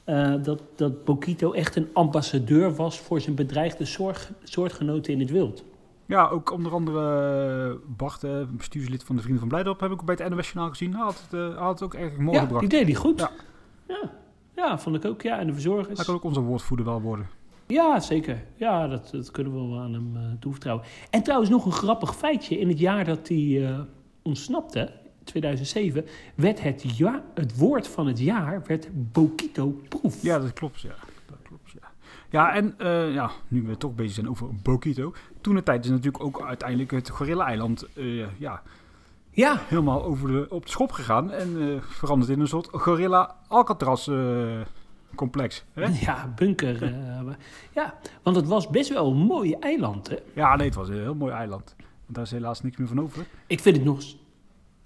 Eh, 0.03 0.33
dat, 0.43 0.61
dat 0.75 1.05
Bokito 1.05 1.51
echt 1.51 1.75
een 1.75 1.89
ambassadeur 1.93 2.75
was 2.75 2.99
voor 2.99 3.21
zijn 3.21 3.35
bedreigde 3.35 3.85
zorg, 3.85 4.31
soortgenoten 4.43 5.13
in 5.13 5.19
het 5.19 5.29
wild. 5.29 5.63
Ja, 6.05 6.27
ook 6.27 6.51
onder 6.51 6.71
andere 6.71 6.99
eh, 7.69 7.95
Bart, 7.97 8.23
eh, 8.23 8.41
bestuurslid 8.49 9.03
van 9.03 9.15
de 9.15 9.21
Vrienden 9.21 9.39
van 9.39 9.49
Blijdorp, 9.49 9.79
heb 9.79 9.91
ik 9.91 9.99
ook 9.99 10.05
bij 10.05 10.15
het 10.19 10.29
NOS 10.29 10.45
Journaal 10.45 10.69
gezien. 10.69 10.93
Hij 10.93 11.03
had 11.03 11.21
het, 11.21 11.31
hij 11.31 11.63
had 11.63 11.79
het 11.79 11.83
ook 11.83 11.93
erg 11.93 12.17
mooi 12.17 12.37
ja, 12.37 12.41
gebracht. 12.41 12.69
die 12.69 12.79
deed 12.79 12.87
hij 12.87 12.95
goed. 12.95 13.19
Ja. 13.19 13.31
Ja. 13.87 14.11
Ja. 14.55 14.79
vond 14.79 14.95
ik 14.95 15.05
ook. 15.05 15.21
Ja, 15.21 15.39
en 15.39 15.47
de 15.47 15.53
verzorgers. 15.53 15.97
Hij 15.97 16.05
kan 16.05 16.15
ook 16.15 16.23
onze 16.23 16.39
woordvoerder 16.41 16.85
wel 16.85 17.01
worden. 17.01 17.29
Ja, 17.67 17.99
zeker. 17.99 18.43
Ja, 18.55 18.87
dat, 18.87 19.09
dat 19.11 19.31
kunnen 19.31 19.53
we 19.53 19.59
wel 19.59 19.79
aan 19.79 19.93
hem 19.93 20.15
eh 20.15 20.21
toevertrouwen. 20.39 20.85
En 21.09 21.23
trouwens 21.23 21.49
nog 21.49 21.65
een 21.65 21.71
grappig 21.71 22.15
feitje. 22.15 22.59
In 22.59 22.67
het 22.67 22.79
jaar 22.79 23.05
dat 23.05 23.27
hij 23.27 23.67
eh, 23.67 23.79
ontsnapte, 24.21 24.91
2007, 25.23 26.05
werd 26.35 26.61
het, 26.61 26.97
ja, 26.97 27.23
het 27.33 27.57
woord 27.57 27.87
van 27.87 28.07
het 28.07 28.19
jaar 28.19 28.61
werd 28.65 28.89
Bokito 29.11 29.81
Proef. 29.89 30.21
Ja, 30.21 30.39
dat 30.39 30.53
klopt, 30.53 30.81
ja. 30.81 30.95
Dat 31.25 31.37
klopt, 31.43 31.71
ja. 31.71 31.87
Ja, 32.29 32.53
en 32.53 32.73
eh, 32.77 33.13
ja, 33.13 33.31
nu 33.47 33.61
we 33.61 33.77
toch 33.77 33.95
bezig 33.95 34.13
zijn 34.13 34.29
over 34.29 34.47
Bokito. 34.63 35.13
Toen 35.41 35.55
de 35.55 35.63
tijd 35.63 35.85
is 35.85 35.91
natuurlijk 35.91 36.23
ook 36.23 36.41
uiteindelijk 36.41 36.91
het 36.91 37.09
Gorilla-eiland 37.09 37.87
ja, 38.37 38.61
Ja, 39.31 39.61
helemaal 39.67 40.03
over 40.03 40.31
de, 40.31 40.45
op 40.49 40.65
de 40.65 40.71
schop 40.71 40.91
gegaan. 40.91 41.31
En 41.31 41.81
veranderd 41.81 42.31
in 42.31 42.39
een 42.39 42.47
soort 42.47 42.67
Gorilla-Alcatraz-complex. 42.71 45.63
ja 46.01 46.33
bunker. 46.35 46.83
Ja, 47.73 47.93
want 48.23 48.35
het 48.35 48.47
was 48.47 48.67
best 48.69 48.89
wel 48.89 49.11
een 49.11 49.17
mooi 49.17 49.53
eiland, 49.53 50.09
hè? 50.09 50.15
ja, 50.33 50.55
nee, 50.55 50.65
het 50.65 50.75
was 50.75 50.89
een 50.89 51.01
heel 51.01 51.15
mooi 51.15 51.33
eiland. 51.33 51.75
Daar 52.07 52.23
is 52.23 52.31
helaas 52.31 52.61
niks 52.61 52.77
meer 52.77 52.87
van 52.87 53.01
over. 53.01 53.25
Ik 53.47 53.59
vind 53.59 53.75
het 53.75 53.85
nog... 53.85 54.01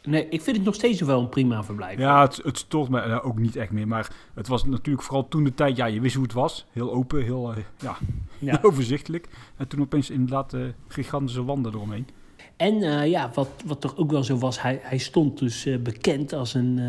Nee, 0.03 0.27
ik 0.29 0.41
vind 0.41 0.55
het 0.55 0.65
nog 0.65 0.75
steeds 0.75 1.01
wel 1.01 1.19
een 1.19 1.29
prima 1.29 1.63
verblijf. 1.63 2.00
Ja, 2.00 2.21
het, 2.21 2.39
het 2.43 2.57
stoort 2.57 2.89
me 2.89 3.00
eh, 3.00 3.25
ook 3.25 3.39
niet 3.39 3.55
echt 3.55 3.71
meer. 3.71 3.88
Maar 3.88 4.12
het 4.33 4.48
was 4.48 4.65
natuurlijk 4.65 5.05
vooral 5.05 5.27
toen 5.27 5.43
de 5.43 5.53
tijd, 5.53 5.75
ja, 5.75 5.86
je 5.86 6.01
wist 6.01 6.15
hoe 6.15 6.24
het 6.24 6.33
was. 6.33 6.65
Heel 6.71 6.91
open, 6.93 7.24
heel, 7.24 7.51
eh, 7.51 7.63
ja, 7.79 7.98
Ja. 8.39 8.57
heel 8.60 8.69
overzichtelijk. 8.69 9.27
En 9.57 9.67
toen 9.67 9.81
opeens 9.81 10.10
inderdaad 10.10 10.53
eh, 10.53 10.62
gigantische 10.88 11.43
wanden 11.43 11.74
eromheen. 11.74 12.07
En 12.55 13.10
ja, 13.10 13.31
wat, 13.33 13.50
wat 13.65 13.81
toch 13.81 13.98
ook 13.98 14.12
wel 14.12 14.24
zo 14.24 14.38
was, 14.38 14.62
hij, 14.62 14.79
hij 14.83 14.98
stond 14.98 15.39
dus 15.39 15.67
bekend 15.83 16.33
als 16.33 16.53
een, 16.53 16.79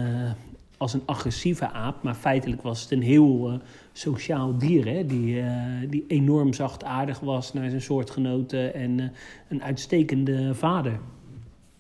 als 0.77 0.93
een 0.93 1.03
agressieve 1.05 1.71
aap. 1.71 2.03
Maar 2.03 2.15
feitelijk 2.15 2.63
was 2.63 2.83
het 2.83 2.91
een 2.91 3.03
heel 3.03 3.61
sociaal 3.93 4.59
dier, 4.59 4.87
hè? 4.87 5.07
Die, 5.07 5.41
eh, 5.41 5.91
die 5.91 6.05
enorm 6.07 6.53
zachtaardig 6.53 7.21
was 7.21 7.53
naar 7.53 7.69
zijn 7.69 7.83
soortgenoten 7.83 8.75
en 8.75 9.01
eh, 9.01 9.09
een 9.49 9.63
uitstekende 9.63 10.55
vader. 10.55 11.01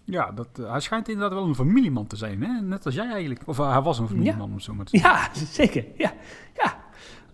Ja, 0.05 0.33
dat, 0.33 0.49
eh, 0.59 0.71
hij 0.71 0.81
schijnt 0.81 1.09
inderdaad 1.09 1.39
wel 1.39 1.49
een 1.49 1.55
familieman 1.55 2.07
te 2.07 2.17
zijn, 2.17 2.43
hè? 2.43 2.61
net 2.61 2.87
als 2.87 2.95
jij 2.95 3.11
eigenlijk. 3.11 3.43
Of 3.47 3.57
hij 3.57 3.81
was 3.81 3.99
een 3.99 4.09
familieman, 4.09 4.49
om 4.49 4.55
het 4.55 4.63
zo 4.63 4.75
maar 4.75 4.85
te 4.85 4.97
zeggen. 4.99 5.13
Ja, 5.13 5.47
zeker. 5.47 5.85
Ja, 5.97 6.13
ja 6.55 6.77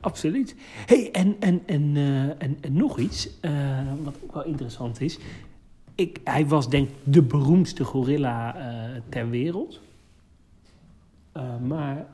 absoluut. 0.01 0.57
hey, 0.87 1.11
en, 1.11 1.37
en, 1.41 1.63
en, 1.67 1.97
en, 2.39 2.59
en 2.61 2.73
nog 2.73 2.99
iets, 2.99 3.31
wat 4.03 4.15
ook 4.23 4.33
wel 4.33 4.45
interessant 4.45 5.01
is. 5.01 5.19
Ik, 5.95 6.21
hij 6.25 6.47
was 6.47 6.69
denk 6.69 6.89
ik 6.89 6.95
de 7.05 7.23
beroemdste 7.23 7.85
gorilla 7.85 8.57
ter 9.09 9.31
wereld. 9.31 9.81
Maar 11.67 12.07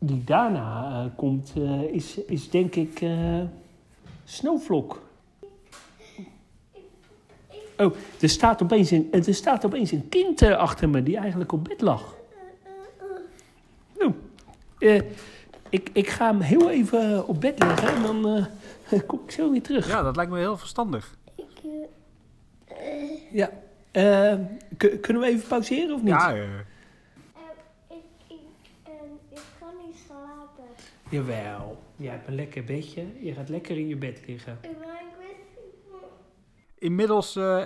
die 0.00 0.24
daarna 0.24 0.90
eh, 0.90 1.16
komt, 1.16 1.52
eh, 1.56 1.82
is, 1.82 2.16
is 2.16 2.50
denk 2.50 2.74
ik 2.74 3.00
eh 3.00 3.42
Snowvlok. 4.24 5.02
Oh, 7.76 7.94
er 8.20 8.28
staat 8.28 8.62
opeens 8.62 8.90
een, 8.90 9.08
er 9.12 9.34
staat 9.34 9.64
opeens 9.64 9.90
een 9.90 10.08
kind 10.08 10.42
achter 10.42 10.88
me 10.88 11.02
die 11.02 11.16
eigenlijk 11.16 11.52
op 11.52 11.64
bed 11.64 11.80
lag. 11.80 12.14
Nou, 13.98 14.14
eh, 14.78 15.02
ik, 15.68 15.90
ik 15.92 16.08
ga 16.08 16.26
hem 16.26 16.40
heel 16.40 16.70
even 16.70 17.26
op 17.28 17.40
bed 17.40 17.58
leggen 17.58 17.88
en 17.88 18.02
dan 18.02 18.46
eh, 18.88 19.00
kom 19.06 19.20
ik 19.24 19.30
zo 19.30 19.50
weer 19.50 19.62
terug. 19.62 19.88
Ja, 19.88 20.02
dat 20.02 20.16
lijkt 20.16 20.30
me 20.30 20.38
heel 20.38 20.56
verstandig. 20.56 21.18
Ja. 23.32 23.50
Kunnen 25.00 25.22
we 25.22 25.28
even 25.28 25.48
pauzeren 25.48 25.94
of 25.94 26.02
niet? 26.02 26.10
Ja, 26.10 26.34
Eh, 26.34 26.42
ik, 27.88 28.04
ik, 28.26 28.36
ehm, 28.84 28.92
ik 29.30 29.40
kan 29.58 29.72
niet 29.86 29.96
slapen. 30.06 30.64
Jawel. 31.10 31.82
Jij 31.96 32.10
hebt 32.10 32.28
een 32.28 32.34
lekker 32.34 32.64
bedje. 32.64 33.06
Je 33.20 33.32
gaat 33.32 33.48
lekker 33.48 33.76
in 33.76 33.88
je 33.88 33.96
bed 33.96 34.22
liggen. 34.26 34.58
Maar 34.62 34.70
ik 34.70 35.16
weet 35.18 35.36
inmiddels, 36.78 37.36
eh, 37.36 37.64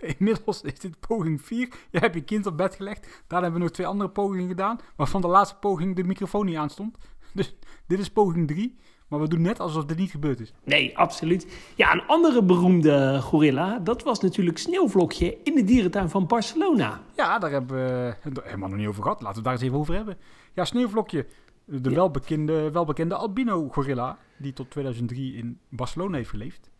inmiddels 0.18 0.62
is 0.62 0.78
dit 0.78 1.00
poging 1.00 1.42
4. 1.42 1.68
Je 1.90 1.98
hebt 1.98 2.14
je 2.14 2.24
kind 2.24 2.46
op 2.46 2.56
bed 2.56 2.74
gelegd. 2.74 3.02
Daarna 3.02 3.44
hebben 3.44 3.52
we 3.52 3.58
nog 3.66 3.70
twee 3.70 3.86
andere 3.86 4.10
pogingen 4.10 4.48
gedaan. 4.48 4.78
Waarvan 4.96 5.20
de 5.20 5.28
laatste 5.28 5.56
poging 5.56 5.96
de 5.96 6.04
microfoon 6.04 6.46
niet 6.46 6.56
aanstond. 6.56 6.96
Dus 7.34 7.56
dit 7.86 7.98
is 7.98 8.10
poging 8.10 8.48
3. 8.48 8.76
Maar 9.08 9.20
we 9.20 9.28
doen 9.28 9.42
net 9.42 9.60
alsof 9.60 9.84
dit 9.84 9.98
niet 9.98 10.10
gebeurd 10.10 10.40
is. 10.40 10.52
Nee, 10.64 10.98
absoluut. 10.98 11.46
Ja, 11.74 11.92
een 11.92 12.06
andere 12.06 12.42
beroemde 12.42 13.20
gorilla, 13.22 13.78
dat 13.78 14.02
was 14.02 14.20
natuurlijk 14.20 14.58
Sneeuwvlokje 14.58 15.38
in 15.42 15.54
de 15.54 15.64
dierentuin 15.64 16.10
van 16.10 16.26
Barcelona. 16.26 17.00
Ja, 17.16 17.38
daar 17.38 17.50
hebben 17.50 17.76
we 17.76 18.14
het 18.20 18.40
helemaal 18.44 18.68
nog 18.68 18.78
niet 18.78 18.88
over 18.88 19.02
gehad. 19.02 19.22
Laten 19.22 19.32
we 19.32 19.34
het 19.34 19.44
daar 19.44 19.52
eens 19.52 19.62
even 19.62 19.78
over 19.78 19.94
hebben. 19.94 20.18
Ja, 20.52 20.64
Sneeuwvlokje. 20.64 21.26
De 21.68 21.90
Ja. 21.90 21.96
welbekende, 21.96 22.70
welbekende 22.70 23.14
albino 23.14 23.68
gorilla. 23.68 24.18
Die 24.38 24.52
tot 24.52 24.70
2003 24.70 25.34
in 25.34 25.58
Barcelona 25.68 26.16
heeft 26.16 26.30
geleefd. 26.30 26.70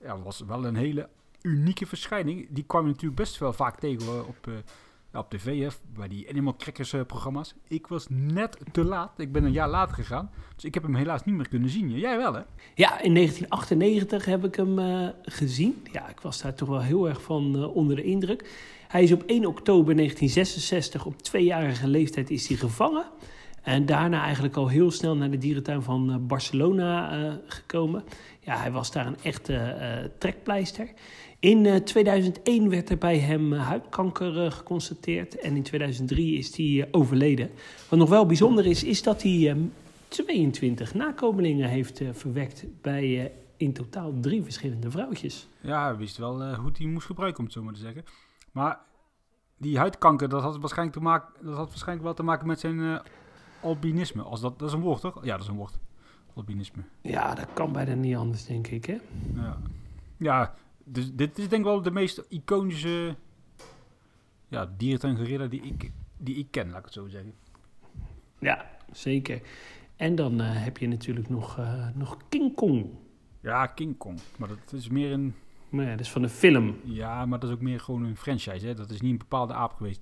Ja, 0.00 0.22
was 0.22 0.40
wel 0.46 0.64
een 0.64 0.76
hele 0.76 1.08
unieke 1.42 1.86
verschijning. 1.86 2.46
Die 2.50 2.64
kwam 2.64 2.82
je 2.82 2.88
natuurlijk 2.90 3.20
best 3.20 3.38
wel 3.38 3.52
vaak 3.52 3.78
tegen 3.78 4.26
op, 4.26 4.46
eh, 4.46 5.20
op 5.20 5.30
tv. 5.30 5.60
Hè, 5.60 5.68
bij 5.94 6.08
die 6.08 6.28
Animal 6.30 6.56
Crackers 6.56 6.92
eh, 6.92 7.00
programma's. 7.06 7.54
Ik 7.68 7.86
was 7.86 8.06
net 8.08 8.58
te 8.72 8.84
laat. 8.84 9.18
Ik 9.18 9.32
ben 9.32 9.44
een 9.44 9.52
jaar 9.52 9.68
later 9.68 9.94
gegaan. 9.94 10.30
Dus 10.54 10.64
ik 10.64 10.74
heb 10.74 10.82
hem 10.82 10.94
helaas 10.94 11.24
niet 11.24 11.34
meer 11.34 11.48
kunnen 11.48 11.68
zien. 11.68 11.90
Jij 11.98 12.16
wel 12.16 12.34
hè? 12.34 12.42
Ja, 12.74 13.00
in 13.00 13.14
1998 13.14 14.24
heb 14.24 14.44
ik 14.44 14.54
hem 14.54 14.78
eh, 14.78 15.08
gezien. 15.22 15.86
Ja, 15.92 16.08
ik 16.08 16.20
was 16.20 16.42
daar 16.42 16.54
toch 16.54 16.68
wel 16.68 16.82
heel 16.82 17.08
erg 17.08 17.22
van 17.22 17.64
onder 17.64 17.96
de 17.96 18.02
indruk. 18.02 18.50
Hij 18.88 19.02
is 19.02 19.12
op 19.12 19.22
1 19.26 19.46
oktober 19.46 19.94
1966, 19.96 21.06
op 21.06 21.22
tweejarige 21.22 21.88
leeftijd, 21.88 22.30
is 22.30 22.48
hij 22.48 22.56
gevangen. 22.56 23.06
En 23.68 23.86
daarna 23.86 24.22
eigenlijk 24.22 24.56
al 24.56 24.68
heel 24.68 24.90
snel 24.90 25.16
naar 25.16 25.30
de 25.30 25.38
dierentuin 25.38 25.82
van 25.82 26.10
eh, 26.10 26.16
Barcelona 26.20 27.12
eh, 27.12 27.32
gekomen. 27.46 28.04
Ja, 28.48 28.56
hij 28.56 28.70
was 28.70 28.92
daar 28.92 29.06
een 29.06 29.22
echte 29.22 29.54
eh, 29.54 30.04
trekpleister. 30.18 30.88
In 31.38 31.66
eh, 31.66 31.76
2001 31.76 32.68
werd 32.68 32.90
er 32.90 32.98
bij 32.98 33.18
hem 33.18 33.52
huidkanker 33.52 34.52
geconstateerd. 34.52 35.38
En 35.40 35.56
in 35.56 35.62
2003 35.62 36.38
is 36.38 36.56
hij 36.56 36.88
overleden. 36.90 37.50
Wat 37.88 37.98
nog 37.98 38.08
wel 38.08 38.26
bijzonder 38.26 38.66
is, 38.66 38.84
is 38.84 39.02
dat 39.02 39.22
hij 39.22 39.50
eh, 39.50 39.56
22 40.08 40.94
nakomelingen 40.94 41.68
heeft 41.68 42.00
verwekt 42.12 42.64
bij 42.82 43.32
in 43.56 43.72
totaal 43.72 44.12
drie 44.20 44.42
verschillende 44.42 44.90
vrouwtjes. 44.90 45.48
Ja, 45.60 45.84
hij 45.84 45.96
wist 45.96 46.16
wel 46.16 46.54
hoe 46.54 46.70
hij 46.72 46.86
moest 46.86 47.06
gebruiken, 47.06 47.38
om 47.38 47.44
het 47.44 47.54
zo 47.54 47.62
maar 47.62 47.74
te 47.74 47.80
zeggen. 47.80 48.04
Maar 48.52 48.80
die 49.56 49.78
huidkanker, 49.78 50.28
dat 50.28 50.42
had 50.42 50.58
waarschijnlijk, 50.58 50.98
te 50.98 51.02
maken, 51.02 51.46
dat 51.46 51.56
had 51.56 51.68
waarschijnlijk 51.68 52.06
wel 52.06 52.14
te 52.14 52.22
maken 52.22 52.46
met 52.46 52.60
zijn 52.60 53.00
albinisme. 53.62 54.22
Als 54.22 54.40
dat, 54.40 54.58
dat 54.58 54.68
is 54.68 54.74
een 54.74 54.80
woord, 54.80 55.00
toch? 55.00 55.24
Ja, 55.24 55.32
dat 55.32 55.40
is 55.40 55.48
een 55.48 55.56
woord. 55.56 55.78
Albinisme. 56.34 56.82
Ja, 57.00 57.34
dat 57.34 57.52
kan 57.52 57.72
bijna 57.72 57.94
niet 57.94 58.16
anders, 58.16 58.44
denk 58.44 58.66
ik. 58.66 58.84
Hè? 58.84 58.98
Ja, 59.34 59.58
ja 60.16 60.54
dus 60.90 61.14
dit 61.14 61.38
is 61.38 61.48
denk 61.48 61.62
ik 61.62 61.68
wel 61.68 61.82
de 61.82 61.90
meest 61.90 62.24
iconische 62.28 63.16
ja, 64.48 64.72
dierentuin-gorilla 64.76 65.46
die 65.46 65.62
ik, 65.62 65.90
die 66.16 66.36
ik 66.36 66.50
ken, 66.50 66.68
laat 66.68 66.78
ik 66.78 66.84
het 66.84 66.94
zo 66.94 67.08
zeggen. 67.08 67.34
Ja, 68.38 68.70
zeker. 68.92 69.42
En 69.96 70.14
dan 70.14 70.40
eh, 70.40 70.64
heb 70.64 70.76
je 70.76 70.88
natuurlijk 70.88 71.28
nog, 71.28 71.58
eh, 71.58 71.88
nog 71.94 72.16
King 72.28 72.54
Kong. 72.54 72.86
Ja, 73.40 73.66
King 73.66 73.96
Kong. 73.96 74.18
Maar 74.36 74.48
dat 74.48 74.72
is 74.72 74.88
meer 74.88 75.12
een... 75.12 75.34
Maar 75.68 75.84
ja, 75.84 75.90
dat 75.90 76.00
is 76.00 76.10
van 76.10 76.22
de 76.22 76.28
film. 76.28 76.76
Ja, 76.84 77.26
maar 77.26 77.38
dat 77.38 77.48
is 77.48 77.54
ook 77.54 77.62
meer 77.62 77.80
gewoon 77.80 78.04
een 78.04 78.16
franchise, 78.16 78.66
hè. 78.66 78.74
Dat 78.74 78.90
is 78.90 79.00
niet 79.00 79.10
een 79.12 79.18
bepaalde 79.18 79.52
aap 79.52 79.72
geweest. 79.72 80.00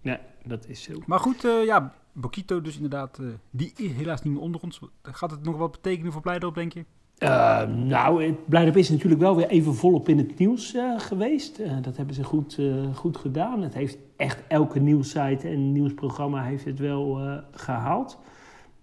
Ja, 0.00 0.20
dat 0.44 0.68
is 0.68 0.82
zo. 0.82 0.92
Maar 1.06 1.18
goed, 1.18 1.44
eh, 1.44 1.64
ja, 1.64 1.94
Bokito 2.14 2.60
dus 2.60 2.74
inderdaad, 2.74 3.18
eh, 3.18 3.26
die 3.50 3.72
is 3.76 3.92
helaas 3.92 4.22
niet 4.22 4.32
meer 4.32 4.42
onder 4.42 4.60
ons. 4.60 4.80
Gaat 5.02 5.30
het 5.30 5.44
nog 5.44 5.56
wat 5.56 5.72
betekenen 5.72 6.12
voor 6.12 6.22
Blijdorp, 6.22 6.54
denk 6.54 6.72
je? 6.72 6.84
Eh, 7.18 7.66
nou, 7.66 8.32
Blijdorp 8.32 8.76
is 8.76 8.90
natuurlijk 8.90 9.20
wel 9.20 9.36
weer 9.36 9.46
even 9.46 9.74
volop 9.74 10.08
in 10.08 10.18
het 10.18 10.38
nieuws 10.38 10.74
eh, 10.74 10.98
geweest. 10.98 11.60
Dat 11.82 11.96
hebben 11.96 12.14
ze 12.14 12.24
goed, 12.24 12.60
goed 12.94 13.16
gedaan. 13.16 13.62
Het 13.62 13.74
heeft 13.74 13.98
echt 14.16 14.42
elke 14.48 14.80
nieuwssite 14.80 15.48
en 15.48 15.72
nieuwsprogramma 15.72 16.42
heeft 16.42 16.64
het 16.64 16.78
wel 16.78 17.20
eh, 17.20 17.38
gehaald. 17.50 18.18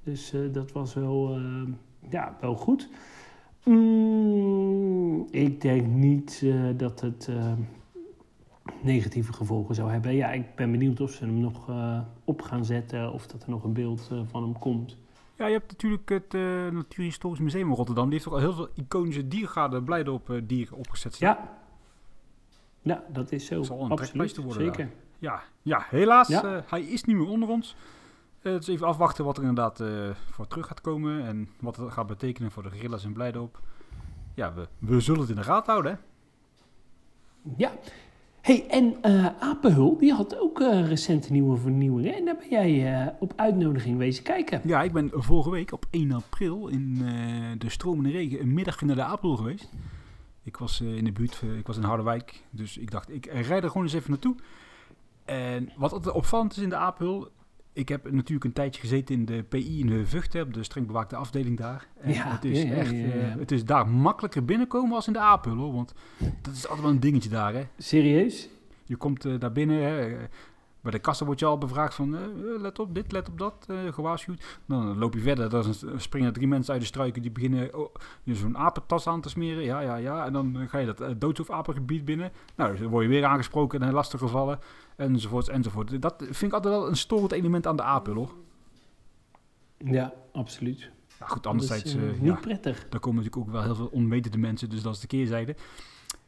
Dus 0.03 0.33
dat 0.51 0.71
was 0.71 0.93
wel, 0.93 1.39
ja, 2.09 2.37
wel 2.41 2.55
goed. 2.55 2.89
Mm, 3.63 5.27
ik 5.31 5.61
denk 5.61 5.87
niet 5.87 6.45
dat 6.77 7.01
het 7.01 7.29
negatieve 8.83 9.33
gevolgen 9.33 9.75
zou 9.75 9.91
hebben. 9.91 10.15
Ja, 10.15 10.31
ik 10.31 10.55
ben 10.55 10.71
benieuwd 10.71 11.01
of 11.01 11.11
ze 11.11 11.25
hem 11.25 11.39
nog 11.39 11.69
eh, 11.69 11.99
op 12.23 12.41
gaan 12.41 12.65
zetten 12.65 13.13
of 13.13 13.27
dat 13.27 13.43
er 13.43 13.49
nog 13.49 13.63
een 13.63 13.73
beeld 13.73 14.07
eh, 14.11 14.19
van 14.31 14.43
hem 14.43 14.59
komt. 14.59 14.97
Ja, 15.41 15.47
je 15.47 15.53
hebt 15.53 15.71
natuurlijk 15.71 16.09
het 16.09 16.33
eh, 16.33 16.67
Natuurhistorisch 16.71 17.39
Museum 17.39 17.69
in 17.69 17.75
Rotterdam. 17.75 18.05
Die 18.05 18.13
heeft 18.13 18.27
ook 18.27 18.33
al 18.33 18.39
heel 18.39 18.53
veel 18.53 18.69
iconische 18.75 19.27
diergaarden 19.27 19.83
Blijdorp 19.83 20.29
eh, 20.29 20.41
dieren 20.43 20.77
opgezet. 20.77 21.17
Ja. 21.17 21.57
Ja, 22.81 23.03
dat 23.09 23.31
is 23.31 23.45
zo. 23.45 23.55
Het 23.55 23.65
zal 23.65 23.75
een 23.75 23.81
Absoluut, 23.81 23.99
trekpleister 23.99 24.43
worden 24.43 24.65
zeker. 24.65 24.89
Ja, 25.19 25.43
ja 25.61 25.85
helaas. 25.89 26.27
Ja. 26.27 26.63
hij 26.67 26.81
is 26.81 27.03
niet 27.03 27.15
meer 27.15 27.27
onder 27.27 27.49
ons. 27.49 27.75
Eh, 28.41 28.53
dus 28.53 28.67
even 28.67 28.87
afwachten 28.87 29.25
wat 29.25 29.37
er 29.37 29.43
inderdaad 29.43 29.83
voor 30.31 30.47
terug 30.47 30.67
gaat 30.67 30.81
komen. 30.81 31.25
En 31.25 31.49
wat 31.59 31.75
het 31.75 31.91
gaat 31.91 32.07
betekenen 32.07 32.51
voor 32.51 32.63
de 32.63 32.71
gorillas 32.71 33.03
in 33.03 33.13
Blijdorp. 33.13 33.59
Ja, 34.35 34.53
we, 34.53 34.67
we 34.77 34.99
zullen 34.99 35.21
het 35.21 35.29
in 35.29 35.35
de 35.35 35.43
gaten 35.43 35.71
houden. 35.71 35.91
Hè? 35.91 35.97
Ja. 37.57 37.71
Hey, 38.41 38.67
en 38.69 38.95
eh 39.01 39.25
Apenhul, 39.39 39.97
die 39.97 40.13
had 40.13 40.39
ook 40.39 40.59
eh 40.59 40.87
recente 40.87 41.31
nieuwe 41.31 41.57
vernieuwingen. 41.57 42.15
En 42.15 42.25
daar 42.25 42.37
ben 42.37 42.49
jij 42.49 43.01
eh, 43.01 43.07
op 43.19 43.33
uitnodiging 43.35 43.97
wezen 43.97 44.23
kijken. 44.23 44.61
Ja, 44.63 44.83
ik 44.83 44.91
ben 44.91 45.09
vorige 45.13 45.49
week 45.49 45.71
op 45.71 45.85
1 45.89 46.11
april 46.11 46.67
in 46.67 46.95
de 47.57 47.69
stromende 47.69 48.09
regen 48.09 48.41
een 48.41 48.53
middagje 48.53 48.85
naar 48.85 48.95
de 48.95 49.03
Apel 49.03 49.35
geweest. 49.35 49.69
Ik 50.43 50.57
was 50.57 50.81
in 50.81 51.03
de 51.03 51.11
buurt, 51.11 51.41
ik 51.57 51.67
was 51.67 51.77
in 51.77 51.83
Harderwijk. 51.83 52.43
Dus 52.49 52.77
ik 52.77 52.91
dacht, 52.91 53.09
ik 53.09 53.25
rijd 53.25 53.63
er 53.63 53.69
gewoon 53.69 53.83
eens 53.83 53.93
even 53.93 54.09
naartoe. 54.09 54.35
En 55.25 55.71
wat 55.75 55.91
altijd 55.91 56.15
opvallend 56.15 56.51
is 56.51 56.63
in 56.63 56.69
de 56.69 56.75
Apel, 56.75 57.29
ik 57.73 57.89
heb 57.89 58.11
natuurlijk 58.11 58.43
een 58.43 58.53
tijdje 58.53 58.81
gezeten 58.81 59.15
in 59.15 59.25
de 59.25 59.43
PI 59.43 59.79
in 59.79 59.87
de 59.87 60.05
Vught, 60.05 60.41
op 60.41 60.53
de 60.53 60.63
streng 60.63 60.87
bewaakte 60.87 61.15
afdeling 61.15 61.57
daar. 61.57 61.87
En 62.01 62.13
Ja, 62.13 62.31
het, 62.31 62.45
is 62.45 62.61
ja, 62.61 62.69
echt, 62.69 62.91
ja, 62.91 62.97
eh, 62.97 63.35
het 63.35 63.51
is 63.51 63.65
daar 63.65 63.87
makkelijker 63.87 64.45
binnenkomen 64.45 64.95
als 64.95 65.07
in 65.07 65.13
de 65.13 65.19
Apel, 65.19 65.55
hoor. 65.55 65.73
Want 65.73 65.93
dat 66.41 66.53
is 66.53 66.63
altijd 66.63 66.81
wel 66.81 66.91
een 66.91 66.99
dingetje 66.99 67.29
daar, 67.29 67.53
hè. 67.53 67.63
Serieus? 67.77 68.49
Je 68.85 68.95
komt 68.95 69.25
eh, 69.25 69.39
daar 69.39 69.51
binnen, 69.51 69.83
hè, 69.83 70.17
bij 70.81 70.91
de 70.91 70.99
kassa 70.99 71.25
word 71.25 71.39
je 71.39 71.45
al 71.45 71.57
bevraagd 71.57 71.93
van, 71.93 72.15
eh, 72.15 72.23
eh, 72.23 72.61
let 72.61 72.79
op 72.79 72.95
dit, 72.95 73.11
let 73.11 73.29
op 73.29 73.37
dat, 73.37 73.65
eh, 73.67 73.93
gewaarschuwd. 73.93 74.59
Dan 74.65 74.97
loop 74.97 75.13
je 75.13 75.19
verder, 75.19 75.49
dan 75.49 75.73
springen 75.97 76.33
drie 76.33 76.47
mensen 76.47 76.73
uit 76.73 76.81
de 76.81 76.87
struiken 76.87 77.21
die 77.21 77.31
beginnen 77.31 77.77
oh, 77.77 77.95
zo'n 78.25 78.57
apentas 78.57 79.07
aan 79.07 79.21
te 79.21 79.29
smeren. 79.29 79.63
Ja, 79.63 79.79
ja, 79.79 79.95
ja. 79.95 80.25
En 80.25 80.33
dan 80.33 80.67
ga 80.69 80.77
je 80.77 80.85
dat 80.85 81.01
uh, 81.01 81.07
doodsofapengebied 81.17 82.05
binnen. 82.05 82.31
Nou, 82.55 82.77
dan 82.77 82.87
word 82.87 83.03
je 83.03 83.09
weer 83.09 83.25
aangesproken 83.25 83.81
en 83.81 83.93
lastig 83.93 84.19
gevallen, 84.19 84.59
enzovoort, 84.95 85.49
enzovoort. 85.49 86.01
Dat 86.01 86.15
vind 86.17 86.41
ik 86.41 86.53
altijd 86.53 86.73
wel 86.73 86.87
een 86.87 86.97
storend 86.97 87.31
element 87.31 87.67
aan 87.67 87.75
de 87.75 87.83
apel, 87.83 88.13
hoor. 88.13 88.33
Ja, 89.77 90.13
absoluut. 90.31 90.91
Nou 91.19 91.31
goed, 91.31 91.43
Dat 91.43 91.51
anderzijds, 91.51 91.95
is, 91.95 92.19
niet 92.19 92.33
ja, 92.33 92.33
prettig. 92.33 92.89
daar 92.89 92.99
komen 92.99 93.23
natuurlijk 93.23 93.47
ook 93.47 93.53
wel 93.53 93.63
heel 93.63 93.75
veel 93.75 93.89
onwetende 93.91 94.37
mensen, 94.37 94.69
dus 94.69 94.81
dat 94.81 94.93
is 94.93 94.99
de 94.99 95.07
keerzijde. 95.07 95.55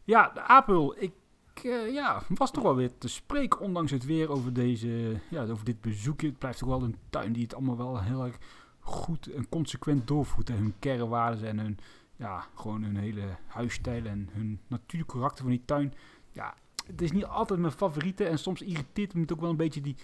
Ja, 0.04 0.32
de 0.34 0.42
apel, 0.42 0.96
ik 0.98 1.12
eh, 1.60 1.94
ja, 1.94 2.24
was 2.28 2.52
toch 2.52 2.64
wel 2.64 2.76
weer 2.76 2.98
te 2.98 3.08
spreken, 3.08 3.60
ondanks 3.60 3.92
het 3.92 4.06
weer, 4.06 4.30
over, 4.30 4.54
deze, 4.54 5.20
ja, 5.30 5.46
over 5.46 5.66
dit 5.66 5.82
bezoekje. 5.82 6.28
Het 6.28 6.38
blijft 6.38 6.60
toch 6.60 6.70
wel 6.70 6.84
een 6.84 6.96
tuin 7.10 7.34
die 7.34 7.44
het 7.44 7.56
allemaal 7.56 7.78
wel 7.78 8.02
heel 8.02 8.26
erg 8.26 8.38
goed 8.80 9.28
en 9.28 9.50
consequent 9.50 10.08
doorvoert. 10.08 10.50
En 10.50 10.56
hun 10.56 10.74
kernwaarden 10.80 11.48
en 11.48 11.60
hun, 11.60 11.78
ja, 12.16 12.48
gewoon 12.56 12.84
hun 12.84 12.96
hele 12.96 13.38
huisstijl 13.48 14.06
en 14.06 14.30
hun 14.32 14.60
natuurlijke 14.68 15.16
karakter 15.16 15.44
van 15.44 15.52
die 15.52 15.66
tuin. 15.66 15.94
Ja, 16.32 16.54
het 16.86 17.02
is 17.02 17.12
niet 17.12 17.26
altijd 17.26 17.60
mijn 17.60 17.74
favoriete 17.74 18.26
en 18.26 18.40
soms 18.40 18.62
irriteert 18.62 19.14
me 19.14 19.22
het 19.22 19.34
ook 19.34 19.42
wel 19.42 19.50
een 19.50 19.56
beetje 19.56 19.82
die, 19.82 19.96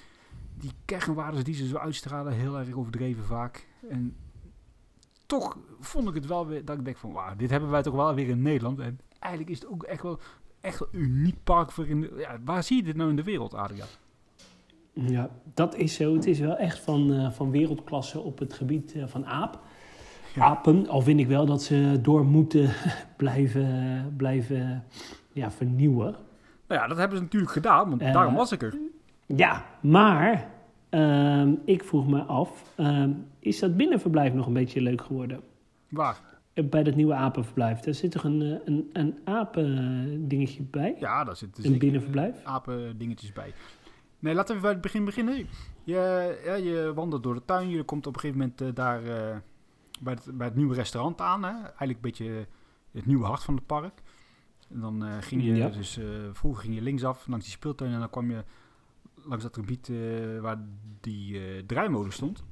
die 0.57 0.71
kernwaarden 0.85 1.43
die 1.43 1.55
ze 1.55 1.67
zo 1.67 1.77
uitstralen, 1.77 2.33
heel 2.33 2.57
erg 2.57 2.71
overdreven 2.71 3.23
vaak. 3.23 3.67
En 3.89 4.15
toch 5.25 5.57
vond 5.79 6.07
ik 6.07 6.13
het 6.13 6.25
wel 6.25 6.47
weer 6.47 6.65
dat 6.65 6.77
ik 6.77 6.85
denk 6.85 6.97
van, 6.97 7.11
wauw, 7.11 7.35
dit 7.35 7.49
hebben 7.49 7.69
wij 7.69 7.81
toch 7.81 7.93
wel 7.93 8.13
weer 8.13 8.27
in 8.27 8.41
Nederland. 8.41 8.79
En 8.79 8.99
eigenlijk 9.19 9.53
is 9.53 9.59
het 9.59 9.69
ook 9.69 9.83
echt 9.83 10.03
wel 10.03 10.19
echt 10.61 10.81
een 10.81 10.87
uniek 10.91 11.43
park 11.43 11.71
voor 11.71 11.87
in 11.87 12.01
de, 12.01 12.13
ja, 12.17 12.37
waar 12.45 12.63
zie 12.63 12.77
je 12.77 12.83
dit 12.83 12.95
nou 12.95 13.09
in 13.09 13.15
de 13.15 13.23
wereld, 13.23 13.53
Adriaan? 13.53 13.87
Ja, 14.93 15.29
dat 15.53 15.75
is 15.75 15.93
zo. 15.93 16.13
Het 16.13 16.25
is 16.25 16.39
wel 16.39 16.55
echt 16.57 16.79
van, 16.79 17.13
eh, 17.13 17.31
van 17.31 17.51
wereldklasse 17.51 18.19
op 18.19 18.39
het 18.39 18.53
gebied 18.53 18.93
eh, 18.95 19.03
van 19.07 19.25
aap. 19.25 19.59
Ja. 20.35 20.43
Apen, 20.43 20.87
al 20.87 21.01
vind 21.01 21.19
ik 21.19 21.27
wel 21.27 21.45
dat 21.45 21.63
ze 21.63 21.99
door 22.01 22.25
moeten 22.25 22.69
blijven, 23.17 24.13
blijven 24.17 24.83
ja, 25.33 25.51
vernieuwen. 25.51 26.15
Nou 26.67 26.81
ja, 26.81 26.87
dat 26.87 26.97
hebben 26.97 27.17
ze 27.17 27.23
natuurlijk 27.23 27.51
gedaan, 27.51 27.89
want 27.89 28.01
Eh, 28.01 28.13
daarom 28.13 28.35
was 28.35 28.51
ik 28.51 28.61
er. 28.61 28.77
Ja, 29.25 29.65
maar 29.81 30.49
ehm, 30.89 31.53
ik 31.65 31.83
vroeg 31.83 32.07
me 32.07 32.21
af, 32.21 32.63
ehm, 32.75 33.11
is 33.39 33.59
dat 33.59 33.77
binnenverblijf 33.77 34.33
nog 34.33 34.47
een 34.47 34.53
beetje 34.53 34.81
leuk 34.81 35.01
geworden? 35.01 35.41
Waar? 35.89 36.21
Eh, 36.63 36.69
Bij 36.69 36.83
dat 36.83 36.95
nieuwe 36.95 37.13
apenverblijf. 37.13 37.79
Daar 37.79 37.93
zit 37.93 38.11
toch 38.11 38.23
een, 38.23 38.41
eh, 38.41 38.57
een, 38.65 38.89
een 38.93 39.17
apendingetje 39.23 40.63
bij? 40.63 40.95
Ja, 40.99 41.23
daar 41.23 41.35
zitten 41.35 41.65
Een 41.65 41.77
binnenverblijf? 41.79 42.43
apen 42.43 42.97
dingetjes 42.97 43.33
bij. 43.33 43.53
Nee, 44.19 44.33
laten 44.33 44.55
we 44.55 44.61
bij 44.61 44.71
het 44.71 44.81
begin 44.81 45.05
beginnen. 45.05 45.47
Je, 45.83 46.39
ja, 46.45 46.53
je 46.55 46.91
wandelt 46.95 47.23
door 47.23 47.33
de 47.33 47.45
tuin, 47.45 47.69
je 47.69 47.83
komt 47.83 48.07
op 48.07 48.13
een 48.13 48.19
gegeven 48.19 48.41
moment 48.41 48.61
eh, 48.61 48.67
daar 48.73 49.03
eh, 49.03 49.37
bij, 49.99 50.13
het, 50.13 50.37
bij 50.37 50.47
het 50.47 50.55
nieuwe 50.55 50.75
restaurant 50.75 51.21
aan. 51.21 51.43
Hè? 51.43 51.49
Eigenlijk 51.51 51.91
een 51.93 51.97
beetje 52.01 52.45
het 52.91 53.05
nieuwe 53.05 53.25
hart 53.25 53.43
van 53.43 53.55
het 53.55 53.65
park. 53.65 54.01
En 54.69 54.79
dan 54.79 55.05
eh, 55.05 55.11
ging 55.19 55.43
je, 55.43 55.55
Ja. 55.55 55.69
dus 55.69 55.97
eh, 55.97 56.05
vroeger 56.33 56.63
ging 56.63 56.75
je 56.75 56.81
linksaf 56.81 57.27
langs 57.27 57.45
die 57.45 57.53
speeltuin 57.53 57.93
en 57.93 57.99
dan 57.99 58.09
kwam 58.09 58.31
je 58.31 58.43
langs 59.15 59.43
dat 59.43 59.55
gebied 59.55 59.89
eh, 59.89 59.95
waar 60.41 60.57
die 61.01 61.39
eh 61.39 61.63
draaimolen 61.65 62.11
stond. 62.11 62.43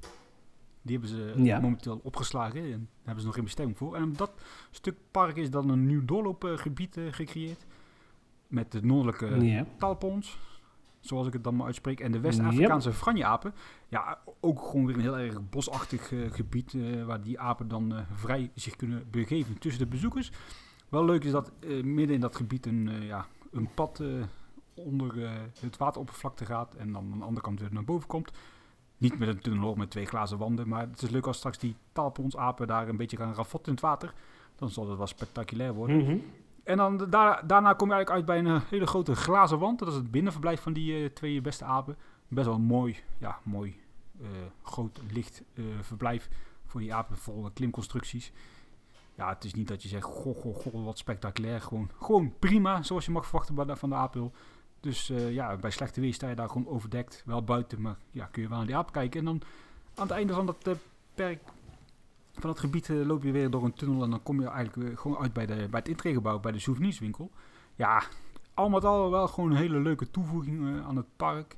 Die 0.88 0.98
hebben 1.00 1.17
ze 1.17 1.44
Ja. 1.44 1.60
momenteel 1.60 2.00
opgeslagen 2.03 2.62
en 2.63 2.70
daar 2.70 2.79
hebben 3.03 3.20
ze 3.20 3.25
nog 3.25 3.36
geen 3.36 3.44
bestemming 3.44 3.77
voor. 3.77 3.96
En 3.96 4.03
op 4.03 4.17
dat 4.17 4.32
stuk 4.72 4.96
park 5.12 5.36
is 5.36 5.50
dan 5.50 5.70
een 5.70 5.86
nieuw 5.86 6.06
doorloopgebied 6.06 6.98
eh, 6.98 7.03
gecreëerd. 7.12 7.65
Met 8.48 8.72
de 8.72 8.82
noordelijke 8.86 9.46
Ja. 9.46 9.65
talpons, 9.77 10.38
zoals 11.00 11.27
ik 11.27 11.34
het 11.34 11.44
dan 11.44 11.56
maar 11.56 11.65
uitspreek. 11.65 12.00
En 12.00 12.12
de 12.12 12.20
West-Afrikaanse 12.20 12.93
franjeapen. 12.93 13.54
Ja, 13.88 14.19
ook 14.39 14.62
gewoon 14.62 14.86
weer 14.86 14.95
een 14.95 15.02
heel 15.02 15.17
erg 15.17 15.50
bosachtig 15.50 16.12
eh, 16.12 16.19
gebied 16.32 16.73
eh, 16.73 17.04
waar 17.04 17.21
die 17.21 17.39
apen 17.39 17.67
dan 17.67 17.93
vrij 18.13 18.52
zich 18.56 18.76
kunnen 18.76 19.08
begeven 19.12 19.58
tussen 19.60 19.82
de 19.84 19.89
bezoekers. 19.89 20.32
Wel 20.89 21.06
leuk 21.06 21.23
is 21.23 21.32
dat 21.32 21.52
midden 21.84 22.15
in 22.15 22.21
dat 22.21 22.36
gebied 22.36 22.65
een, 22.65 22.89
ja, 23.02 23.26
een 23.52 23.69
pad 23.73 24.04
onder 24.73 25.30
het 25.60 25.78
wateroppervlakte 25.78 26.45
gaat 26.45 26.76
en 26.76 26.91
dan 26.91 27.12
aan 27.12 27.17
de 27.19 27.26
andere 27.26 27.45
kant 27.45 27.60
weer 27.60 27.73
naar 27.73 27.84
boven 27.84 28.08
komt. 28.08 28.32
Niet 28.98 29.20
met 29.20 29.28
een 29.28 29.40
tunnel 29.40 29.76
met 29.76 29.90
twee 29.90 30.06
glazen 30.06 30.38
wanden, 30.38 30.68
maar 30.68 30.82
het 30.82 31.02
is 31.02 31.10
leuk 31.10 31.28
als 31.28 31.38
straks 31.38 31.58
die 31.58 31.76
talponsapen 31.92 32.68
daar 32.68 32.88
een 32.88 32.98
beetje 32.98 33.18
gaan 33.18 33.34
ravotten 33.34 33.68
in 33.68 33.72
het 33.72 33.82
water. 33.82 34.14
Dan 34.56 34.70
zal 34.70 34.90
het 34.90 34.98
wel 34.98 35.08
spectaculair 35.08 35.74
worden. 35.74 35.98
Mhm. 35.98 36.18
En 36.68 36.78
dan 36.78 36.98
daar, 37.10 37.48
daarna 37.48 37.74
kom 37.74 37.88
je 37.88 37.94
eigenlijk 37.94 38.10
uit 38.10 38.26
bij 38.26 38.40
een 38.52 38.62
eh, 38.62 38.70
hele 38.70 38.88
grote 38.88 39.16
glazen 39.16 39.60
wand. 39.60 39.80
Dat 39.80 39.88
is 39.88 39.94
het 39.94 40.12
binnenverblijf 40.12 40.62
van 40.62 40.74
die 40.74 41.04
eh, 41.04 41.10
twee 41.10 41.42
beste 41.42 41.64
apen. 41.64 41.98
Best 42.28 42.48
wel 42.48 42.60
mooi, 42.60 42.96
ja, 43.18 43.40
mooi, 43.44 43.80
eh, 44.22 44.28
groot, 44.64 45.02
licht 45.12 45.44
verblijf 45.82 46.30
voor 46.66 46.80
die 46.80 46.94
apen, 46.94 47.18
vol 47.18 47.50
klimconstructies. 47.54 48.32
Ja, 49.16 49.30
het 49.30 49.44
is 49.44 49.54
niet 49.54 49.68
dat 49.68 49.84
je 49.84 49.88
zegt, 49.88 50.04
goh, 50.04 50.38
goh, 50.38 50.56
goh, 50.56 50.86
wat 50.86 50.98
spectaculair. 50.98 51.62
Gewoon, 51.62 51.90
gewoon 52.00 52.34
prima, 52.40 52.84
zoals 52.84 53.06
je 53.06 53.12
mag 53.12 53.26
verwachten 53.26 53.78
van 53.78 53.90
de 53.90 53.96
apel. 53.96 54.32
Dus 54.80 55.10
eh, 55.10 55.34
ja, 55.34 55.56
bij 55.56 55.72
slechte 55.72 56.02
weer 56.02 56.13
sta 56.13 56.30
je 56.30 56.36
daar 56.36 56.50
gewoon 56.50 56.68
overdekt. 56.68 57.24
Wel 57.26 57.44
buiten, 57.44 57.82
maar 57.82 57.98
ja, 58.12 58.26
kun 58.26 58.42
je 58.42 58.48
wel 58.48 58.58
naar 58.58 58.68
die 58.68 58.76
apen 58.76 58.92
kijken. 58.92 59.20
En 59.20 59.26
dan 59.26 59.42
aan 59.96 60.08
het 60.08 60.16
einde 60.16 60.34
van 60.34 60.46
dat 60.46 60.78
perk, 61.16 61.42
van 62.34 62.50
het 62.50 62.60
gebied 62.60 62.90
eh, 62.90 63.06
loop 63.06 63.24
je 63.24 63.32
weer 63.32 63.50
door 63.50 63.63
een 63.63 63.74
tunnel. 63.74 64.04
En 64.04 64.10
dan 64.10 64.24
kom 64.24 64.42
je 64.42 64.48
eigenlijk 64.48 65.00
gewoon 65.00 65.18
uit 65.18 65.34
bij, 65.34 65.46
de, 65.46 65.56
bij 65.56 65.80
het 65.80 65.88
intrègebouw, 65.88 66.40
bij 66.40 66.52
de 66.52 66.60
souvenirswinkel. 66.60 67.32
Ja, 67.76 68.04
al 68.54 68.70
met 68.70 68.86
al 68.86 69.12
wel 69.12 69.28
gewoon 69.28 69.52
een 69.52 69.58
hele 69.58 69.80
leuke 69.80 70.12
toevoeging 70.12 70.84
aan 70.84 70.96
het 70.96 71.16
park. 71.16 71.56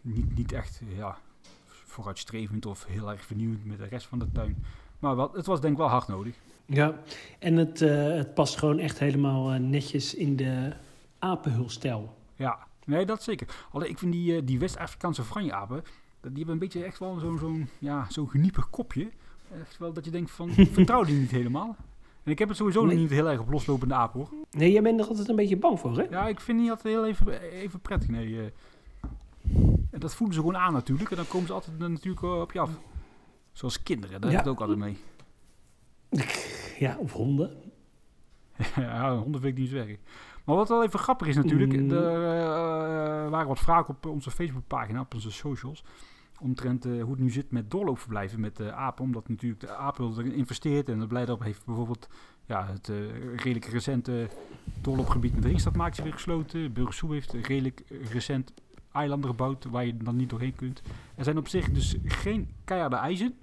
Niet, 0.00 0.36
niet 0.36 0.52
echt, 0.52 0.80
ja, 0.96 1.18
vooruitstrevend 1.66 2.66
of 2.66 2.86
heel 2.86 3.10
erg 3.10 3.24
vernieuwend 3.24 3.64
met 3.64 3.78
de 3.78 3.84
rest 3.84 4.06
van 4.06 4.18
de 4.18 4.32
tuin. 4.32 4.64
Maar 4.98 5.16
wel, 5.16 5.32
het 5.32 5.46
was 5.46 5.60
denk 5.60 5.72
ik 5.72 5.78
wel 5.78 5.88
hard 5.88 6.08
nodig. 6.08 6.34
Ja, 6.66 7.00
en 7.38 7.56
het, 7.56 7.80
het 7.80 8.34
past 8.34 8.56
gewoon 8.56 8.78
echt 8.78 8.98
helemaal 8.98 9.48
netjes 9.48 10.14
in 10.14 10.36
de 10.36 10.72
apenhulstijl. 11.18 12.18
Ja, 12.40 12.66
nee, 12.84 13.06
dat 13.06 13.22
zeker. 13.22 13.66
Alleen 13.72 13.88
ik 13.90 13.98
vind 13.98 14.12
die, 14.12 14.36
eh, 14.36 14.42
die 14.44 14.58
West-Afrikaanse 14.58 15.22
franjeapen, 15.24 15.82
die 16.20 16.32
hebben 16.36 16.52
een 16.52 16.58
beetje 16.58 16.84
echt 16.84 16.98
wel 16.98 17.18
zo'n 17.18 17.38
zo'n 17.38 17.68
ja, 17.78 18.06
zo'n 18.08 18.28
geniepig 18.30 18.70
kopje. 18.70 19.10
Echt 19.60 19.78
wel 19.78 19.92
dat 19.92 20.04
je 20.04 20.10
denkt 20.10 20.30
van, 20.30 20.50
vertrouw 20.50 21.04
die 21.04 21.18
niet 21.18 21.30
helemaal. 21.30 21.76
En 22.22 22.30
ik 22.30 22.38
heb 22.38 22.48
het 22.48 22.56
sowieso 22.56 22.84
Nee. 22.84 22.96
niet 22.96 23.10
heel 23.10 23.28
erg 23.28 23.40
op 23.40 23.50
loslopende 23.50 23.94
aap 23.94 24.12
hoor. 24.12 24.28
Nee, 24.50 24.72
jij 24.72 24.82
bent 24.82 25.00
er 25.00 25.06
altijd 25.06 25.28
een 25.28 25.36
beetje 25.36 25.56
bang 25.56 25.80
voor, 25.80 25.96
hè? 25.96 26.02
Ja, 26.02 26.28
ik 26.28 26.40
vind 26.40 26.58
niet 26.60 26.70
altijd 26.70 26.94
heel 26.94 27.06
even, 27.06 27.40
even 27.42 27.80
prettig. 27.80 28.08
Nee, 28.08 28.38
eh. 28.40 28.44
en 29.90 30.00
dat 30.00 30.14
voelen 30.14 30.34
ze 30.34 30.40
gewoon 30.40 30.56
aan 30.56 30.72
natuurlijk. 30.72 31.10
En 31.10 31.16
dan 31.16 31.28
komen 31.28 31.46
ze 31.46 31.52
altijd 31.52 31.80
eh, 31.80 31.86
natuurlijk 31.86 32.22
op 32.22 32.52
je 32.52 32.60
af. 32.60 32.70
Zoals 33.52 33.82
kinderen, 33.82 34.20
daar 34.20 34.30
Ja. 34.30 34.36
heb 34.36 34.46
ik 34.46 34.52
het 34.52 34.60
ook 34.62 34.68
altijd 34.68 34.78
mee. 34.78 34.96
Ja, 36.78 36.96
of 36.98 37.12
honden. 37.12 37.56
ja, 38.76 39.16
honden 39.16 39.40
vind 39.40 39.52
ik 39.52 39.58
niet 39.62 39.70
zo 39.70 39.76
erg. 39.76 39.96
Maar 40.50 40.58
wat 40.58 40.68
wel 40.68 40.84
even 40.84 40.98
grappig 40.98 41.26
is 41.26 41.36
natuurlijk, 41.36 41.72
Mm. 41.72 41.90
er 41.90 43.24
eh, 43.24 43.30
waren 43.30 43.48
wat 43.48 43.58
vragen 43.58 43.94
op 43.94 44.06
onze 44.06 44.30
Facebookpagina, 44.30 45.00
op 45.00 45.14
onze 45.14 45.30
socials, 45.30 45.84
omtrent 46.40 46.84
eh, 46.84 47.02
hoe 47.02 47.10
het 47.10 47.20
nu 47.20 47.30
zit 47.30 47.50
met 47.50 47.70
doorloopverblijven 47.70 48.40
met 48.40 48.56
de 48.56 48.72
apen. 48.72 49.04
Omdat 49.04 49.28
natuurlijk 49.28 49.60
de 49.60 49.74
apen 49.74 50.12
erin 50.16 50.32
investeert 50.32 50.88
en 50.88 50.98
de 50.98 51.06
Blijdorp 51.06 51.42
heeft 51.42 51.64
bijvoorbeeld 51.64 52.08
ja, 52.46 52.66
het 52.66 52.88
eh, 52.88 52.96
redelijk 53.36 53.64
recente 53.64 54.28
doorloopgebied 54.80 55.32
met 55.32 55.42
de 55.42 55.48
Ringstadmaakje 55.48 56.02
weer 56.02 56.12
gesloten. 56.12 56.72
Burgersoe 56.72 57.12
heeft 57.12 57.32
redelijk 57.32 57.82
recent 58.12 58.52
eilanden 58.92 59.30
gebouwd 59.30 59.64
waar 59.64 59.86
je 59.86 59.96
dan 59.96 60.16
niet 60.16 60.30
doorheen 60.30 60.54
kunt. 60.54 60.82
Er 61.14 61.24
zijn 61.24 61.38
op 61.38 61.48
zich 61.48 61.70
dus 61.70 61.96
geen 62.04 62.48
keiharde 62.64 62.96
eisen 62.96 63.34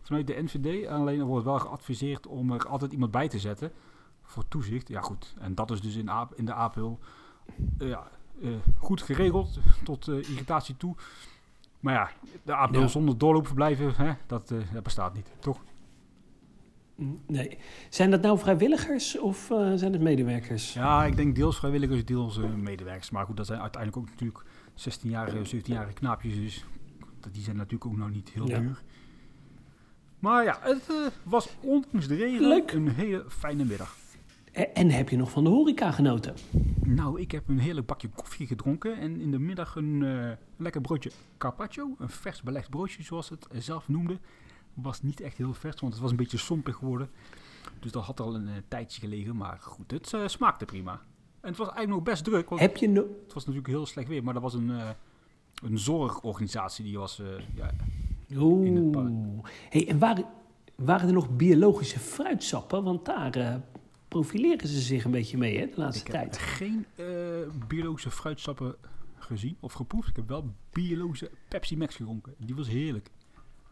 vanuit 0.00 0.26
de 0.26 0.42
NVD. 0.42 0.86
Alleen 0.88 1.20
er 1.20 1.26
wordt 1.26 1.44
wel 1.44 1.58
geadviseerd 1.58 2.26
om 2.26 2.52
er 2.52 2.66
altijd 2.66 2.92
iemand 2.92 3.10
bij 3.10 3.28
te 3.28 3.38
zetten 3.38 3.72
voor 4.32 4.48
toezicht. 4.48 4.88
Ja 4.88 5.00
goed, 5.00 5.34
en 5.40 5.54
dat 5.54 5.70
is 5.70 5.80
dus 5.80 5.96
in, 5.96 6.10
Aap- 6.10 6.34
in 6.34 6.44
de 6.44 6.52
APL 6.54 6.98
eh, 7.78 7.88
ja, 7.88 8.10
eh, 8.42 8.50
goed 8.78 9.02
geregeld 9.02 9.58
tot 9.84 10.08
eh, 10.08 10.14
irritatie 10.16 10.76
toe. 10.76 10.94
Maar 11.80 11.94
ja, 11.94 12.10
de 12.42 12.54
APL 12.54 12.78
Ja. 12.78 12.86
zonder 12.86 13.18
doorloopverblijven, 13.18 13.94
hè, 13.96 14.12
dat, 14.26 14.48
dat 14.72 14.82
bestaat 14.82 15.14
niet, 15.14 15.26
toch? 15.38 15.60
Nee. 17.26 17.58
Zijn 17.88 18.10
dat 18.10 18.22
nou 18.22 18.38
vrijwilligers 18.38 19.18
of 19.18 19.44
zijn 19.74 19.92
het 19.92 20.00
medewerkers? 20.00 20.72
Ja, 20.72 21.04
ik 21.04 21.16
denk 21.16 21.34
deels 21.34 21.58
vrijwilligers, 21.58 22.04
deels 22.04 22.38
medewerkers. 22.38 23.10
Maar 23.10 23.26
goed, 23.26 23.36
dat 23.36 23.46
zijn 23.46 23.60
uiteindelijk 23.60 24.02
ook 24.02 24.10
natuurlijk 24.10 24.44
16-jarige, 24.76 25.56
17-jarige 25.56 25.92
knaapjes. 25.92 26.34
Dus 26.34 26.64
die 27.32 27.42
zijn 27.42 27.56
natuurlijk 27.56 27.86
ook 27.86 27.96
nog 27.96 28.10
niet 28.10 28.28
heel 28.30 28.48
Ja. 28.48 28.58
duur. 28.58 28.82
Maar 30.18 30.44
ja, 30.44 30.58
het 30.60 30.90
was 31.22 31.56
ondanks 31.60 32.08
de 32.08 32.14
regen 32.14 32.48
Leuk. 32.48 32.72
een 32.72 32.88
hele 32.88 33.24
fijne 33.28 33.64
middag. 33.64 33.96
E- 34.52 34.62
En 34.62 34.90
heb 34.90 35.08
je 35.08 35.16
nog 35.16 35.30
van 35.30 35.44
de 35.44 35.50
horeca 35.50 35.90
genoten? 35.90 36.34
Nou, 36.84 37.20
ik 37.20 37.30
heb 37.30 37.48
een 37.48 37.58
heerlijk 37.58 37.86
bakje 37.86 38.08
koffie 38.08 38.46
gedronken 38.46 38.98
en 38.98 39.20
in 39.20 39.30
de 39.30 39.38
middag 39.38 39.76
een 39.76 40.02
eh, 40.02 40.30
lekker 40.56 40.80
broodje 40.80 41.10
carpaccio. 41.38 41.94
Een 41.98 42.08
vers 42.08 42.42
belegd 42.42 42.70
broodje, 42.70 43.02
zoals 43.02 43.28
het 43.28 43.46
zelf 43.58 43.88
noemde. 43.88 44.18
Was 44.74 45.02
niet 45.02 45.20
echt 45.20 45.36
heel 45.36 45.54
vers, 45.54 45.80
want 45.80 45.92
het 45.92 46.02
was 46.02 46.10
een 46.10 46.16
beetje 46.16 46.38
sompig 46.38 46.76
geworden. 46.76 47.10
Dus 47.80 47.92
dat 47.92 48.04
had 48.04 48.20
al 48.20 48.34
een 48.34 48.48
eh, 48.48 48.54
tijdje 48.68 49.00
gelegen, 49.00 49.36
maar 49.36 49.58
goed, 49.60 49.90
het 49.90 50.12
eh, 50.12 50.26
smaakte 50.26 50.64
prima. 50.64 50.92
En 51.40 51.48
het 51.48 51.56
was 51.56 51.66
eigenlijk 51.68 51.88
nog 51.96 52.02
best 52.14 52.24
druk, 52.24 52.48
want 52.48 52.60
Heb 52.60 52.76
je 52.76 52.88
no- 52.88 53.06
het 53.24 53.32
was 53.34 53.42
natuurlijk 53.44 53.72
heel 53.72 53.86
slecht 53.86 54.08
weer. 54.08 54.24
Maar 54.24 54.34
dat 54.34 54.42
was 54.42 54.54
een, 54.54 54.70
eh, 54.70 54.88
een 55.62 55.78
zorgorganisatie 55.78 56.84
die 56.84 56.98
was... 56.98 57.18
eh, 57.20 57.26
ja, 57.54 57.70
in 58.28 58.76
het 58.76 58.90
park. 58.90 59.10
Hey, 59.68 59.88
en 59.88 59.98
waren, 59.98 60.24
waren 60.76 61.06
er 61.08 61.14
nog 61.14 61.36
biologische 61.36 61.98
fruitsappen? 61.98 62.84
Want 62.84 63.04
daar 63.04 63.34
eh, 63.36 63.54
profileren 64.12 64.68
ze 64.68 64.80
zich 64.80 65.04
een 65.04 65.10
beetje 65.10 65.36
mee 65.36 65.58
hè, 65.58 65.66
de 65.66 65.72
laatste 65.76 66.06
ik 66.06 66.12
heb 66.12 66.22
tijd. 66.22 66.38
geen 66.38 66.86
eh, 66.94 67.06
biologische 67.68 68.10
fruitsappen 68.10 68.74
gezien 69.18 69.56
of 69.60 69.72
geproefd. 69.72 70.08
Ik 70.08 70.16
heb 70.16 70.28
wel 70.28 70.54
biologische 70.72 71.30
Pepsi 71.48 71.76
Max 71.76 71.96
gedronken. 71.96 72.34
Die 72.38 72.54
was 72.54 72.68
heerlijk. 72.68 73.10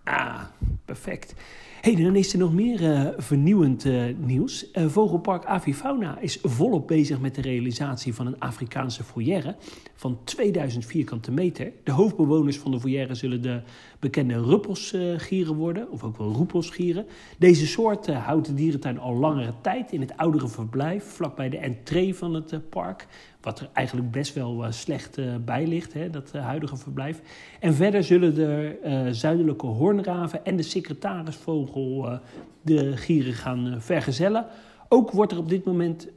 Ah, 0.05 0.43
perfect. 0.85 1.35
Hey, 1.81 1.95
dan 1.95 2.17
is 2.17 2.33
er 2.33 2.39
nog 2.39 2.53
meer 2.53 2.93
eh, 2.93 3.09
vernieuwend 3.17 3.85
eh, 3.85 4.03
nieuws. 4.17 4.71
Eh, 4.71 4.87
Vogelpark 4.87 5.45
Avifauna 5.45 6.19
is 6.19 6.39
volop 6.43 6.89
bezig 6.89 7.21
met 7.21 7.35
de 7.35 7.41
realisatie 7.41 8.15
van 8.15 8.27
een 8.27 8.41
Afrikaanse 8.41 9.05
foyer 9.05 9.57
van 9.95 10.19
2000 10.25 10.87
vierkante 10.87 11.31
meter. 11.31 11.73
De 11.85 11.93
hoofdbewoners 11.93 12.59
van 12.59 12.71
de 12.71 12.81
foyer 12.81 13.17
zullen 13.17 13.43
de 13.43 13.63
bekende 13.99 14.43
ruppelsgieren 14.43 15.55
worden, 15.55 15.91
of 15.91 16.03
ook 16.03 16.19
wel 16.19 16.33
roepelsgieren. 16.33 17.07
Deze 17.39 17.67
soort 17.67 18.07
houdt 18.07 18.47
de 18.47 18.55
dierentuin 18.55 18.99
al 18.99 19.15
langere 19.15 19.55
tijd 19.61 19.93
in 19.93 20.01
het 20.01 20.17
oudere 20.17 20.49
verblijf, 20.49 21.05
vlakbij 21.05 21.49
de 21.49 21.59
entree 21.59 22.15
van 22.15 22.35
het 22.35 22.69
park. 22.69 23.07
Wat 23.41 23.61
er 23.61 23.69
eigenlijk 23.73 24.11
best 24.11 24.35
wel 24.35 24.65
eh, 24.65 24.73
slecht 24.73 25.19
eh, 25.19 25.27
bij 25.45 25.67
ligt, 25.67 25.93
hè, 25.93 26.11
dat 26.11 26.31
eh, 26.33 26.45
huidige 26.45 26.77
verblijf. 26.77 27.21
En 27.61 27.75
verder 27.75 28.05
zullen 28.05 28.35
de 28.35 29.09
zuidelijke 29.11 29.67
hoornraven 29.67 30.45
en 30.45 30.57
de 30.57 30.63
secretarisvogel 30.63 32.19
de 32.63 32.97
gieren 32.97 33.33
gaan 33.33 33.77
vergezellen. 33.79 34.47
Ook 34.89 35.11
wordt 35.11 35.33
er 35.33 35.39
op 35.39 35.49
dit 35.49 35.65
moment 35.65 36.09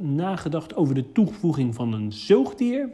nagedacht 0.00 0.76
over 0.76 0.94
de 0.94 1.12
toevoeging 1.12 1.74
van 1.74 1.92
een 1.92 2.12
zoogdier. 2.12 2.88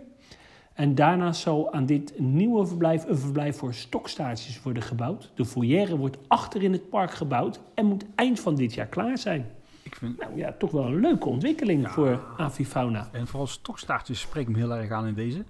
En 0.73 0.95
daarnaast 0.95 1.41
zal 1.41 1.73
aan 1.73 1.87
dit 1.87 2.19
nieuwe 2.19 2.67
verblijf 2.67 3.05
een 3.05 3.19
verblijf 3.19 3.57
voor 3.57 3.75
stokstaartjes 3.75 4.62
worden 4.62 4.83
gebouwd. 4.83 5.33
De 5.35 5.45
foyer 5.45 5.97
wordt 5.97 6.19
achter 6.27 6.62
in 6.62 6.73
het 6.73 6.88
park 6.88 7.11
gebouwd 7.11 7.61
en 7.75 7.87
moet 7.87 8.05
eind 8.14 8.41
van 8.41 8.55
dit 8.55 8.75
jaar 8.75 8.87
klaar 8.87 9.19
zijn. 9.19 9.47
Ik 9.88 9.94
vind, 9.96 10.18
Nou 10.18 10.37
ja, 10.37 10.53
toch 10.59 10.70
wel 10.70 10.87
een 10.87 11.01
leuke 11.01 11.29
ontwikkeling 11.29 11.83
Ja. 11.83 11.90
voor 11.90 12.24
avifauna. 12.37 13.09
en 13.12 13.27
vooral 13.27 13.46
stokstaartjes 13.46 14.20
spreken 14.20 14.53
me 14.53 14.59
heel 14.59 14.74
erg 14.74 14.90
aan 14.90 15.07
in 15.07 15.14
deze. 15.14 15.44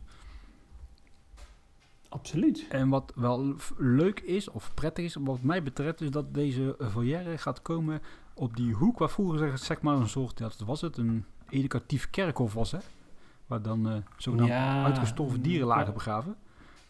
Absoluut. 2.08 2.66
En 2.68 2.88
wat 2.88 3.12
wel 3.14 3.54
leuk 3.76 4.20
is, 4.20 4.48
of 4.50 4.74
prettig 4.74 5.04
is, 5.04 5.14
wat 5.20 5.42
mij 5.42 5.62
betreft, 5.62 6.00
is 6.00 6.10
dat 6.10 6.34
deze 6.34 6.76
foyer 6.90 7.38
gaat 7.38 7.62
komen 7.62 8.00
op 8.34 8.56
die 8.56 8.72
hoek 8.74 8.98
waar 8.98 9.10
vroeger 9.10 9.58
zeg, 9.58 9.80
maar 9.80 9.96
een 9.96 10.08
soort, 10.08 10.40
wat 10.40 10.58
was 10.66 10.80
het, 10.80 10.96
een 10.96 11.24
educatief 11.48 12.10
kerkhof 12.10 12.54
was, 12.54 12.70
hè? 12.70 12.78
Waar 13.46 13.62
dan 13.62 13.88
eh 13.88 13.96
zogenaamd 14.16 14.50
Ja. 14.50 14.84
uitgestorven 14.84 15.42
dieren 15.42 15.66
lagen 15.66 15.92
begraven. 15.94 16.36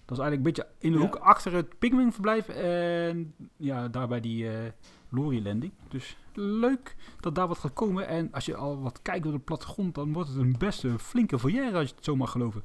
Dat 0.05 0.19
is 0.19 0.25
eigenlijk 0.25 0.37
een 0.37 0.43
beetje 0.65 0.67
in 0.79 0.93
de 0.93 0.99
Ja. 0.99 1.05
hoek 1.05 1.17
achter 1.17 1.53
het 1.53 1.79
pingwingverblijf 1.79 2.49
en 2.49 3.35
ja, 3.57 3.89
daar 3.89 4.09
bij 4.09 4.21
die 4.21 4.51
eh 4.51 4.71
Lorry 5.09 5.45
Landing. 5.45 5.73
Dus 5.89 6.17
leuk 6.41 6.97
dat 7.21 7.35
daar 7.35 7.49
wat 7.49 7.59
gaat 7.59 7.73
komen. 7.73 8.09
En 8.09 8.29
als 8.33 8.45
je 8.45 8.57
al 8.57 8.81
wat 8.81 9.03
kijkt 9.03 9.23
door 9.23 9.33
de 9.33 9.39
plattegrond, 9.39 9.95
dan 9.95 10.13
wordt 10.13 10.29
het 10.29 10.39
een 10.39 10.55
best 10.59 10.85
een 10.85 10.99
flinke 10.99 11.39
foyer 11.39 11.75
als 11.75 11.89
je 11.89 11.95
het 11.95 12.05
zo 12.05 12.17
mag 12.17 12.31
geloven. 12.31 12.63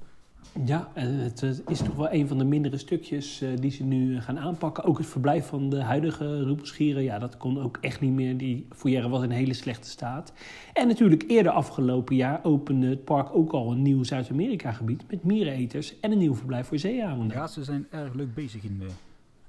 Ja, 0.66 0.92
en 0.94 1.14
het 1.14 1.44
eh, 1.44 1.50
is 1.68 1.78
toch 1.78 1.96
wel 1.96 2.12
een 2.12 2.28
van 2.28 2.38
de 2.38 2.44
mindere 2.44 2.78
stukjes 2.78 3.42
eh, 3.42 3.50
die 3.60 3.72
ze 3.72 3.84
nu 3.84 4.22
gaan 4.22 4.40
aanpakken. 4.40 4.84
Ook 4.84 4.98
het 4.98 5.08
verblijf 5.08 5.46
van 5.48 5.70
de 5.70 5.82
huidige 5.82 6.44
roepelschieren, 6.44 7.04
ja, 7.04 7.20
dat 7.20 7.38
kon 7.38 7.62
ook 7.62 7.78
echt 7.82 8.02
niet 8.02 8.12
meer. 8.12 8.38
Die 8.38 8.68
foyer 8.70 9.10
was 9.10 9.24
in 9.24 9.30
hele 9.30 9.54
slechte 9.54 9.90
staat. 9.90 10.34
En 10.74 10.88
natuurlijk 10.88 11.24
eerder 11.28 11.52
afgelopen 11.52 12.16
jaar 12.16 12.40
opende 12.44 12.88
het 12.88 13.04
park 13.04 13.36
ook 13.36 13.52
al 13.52 13.72
een 13.72 13.82
nieuw 13.82 14.04
Zuid-Amerika-gebied 14.04 15.04
met 15.10 15.24
miereneters 15.24 16.00
en 16.00 16.12
een 16.12 16.18
nieuw 16.18 16.36
verblijf 16.36 16.68
voor 16.68 16.80
zeearenden. 16.80 17.38
Ja, 17.38 17.48
ze 17.48 17.64
zijn 17.64 17.88
erg 17.90 18.14
leuk 18.14 18.34
bezig 18.34 18.64
in 18.64 18.78
de 18.80 18.88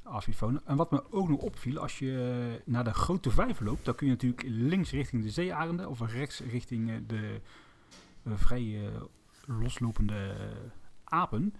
Avifauna. 0.04 0.60
En 0.64 0.76
wat 0.76 0.90
me 0.90 1.02
ook 1.10 1.28
nog 1.28 1.40
opviel, 1.40 1.78
als 1.78 1.98
je 1.98 2.56
eh, 2.56 2.72
naar 2.72 2.84
de 2.84 2.94
Grote 2.94 3.30
Vijver 3.30 3.64
loopt, 3.64 3.84
dan 3.84 3.94
kun 3.94 4.06
je 4.06 4.12
natuurlijk 4.12 4.42
links 4.46 4.90
richting 4.90 5.22
de 5.22 5.30
zeearenden 5.30 5.88
of 5.88 6.00
rechts 6.12 6.40
richting 6.40 6.90
eh, 6.90 6.96
de 7.06 7.40
eh, 8.22 8.32
vrij 8.36 8.90
loslopende 9.46 10.36
apen. 11.04 11.54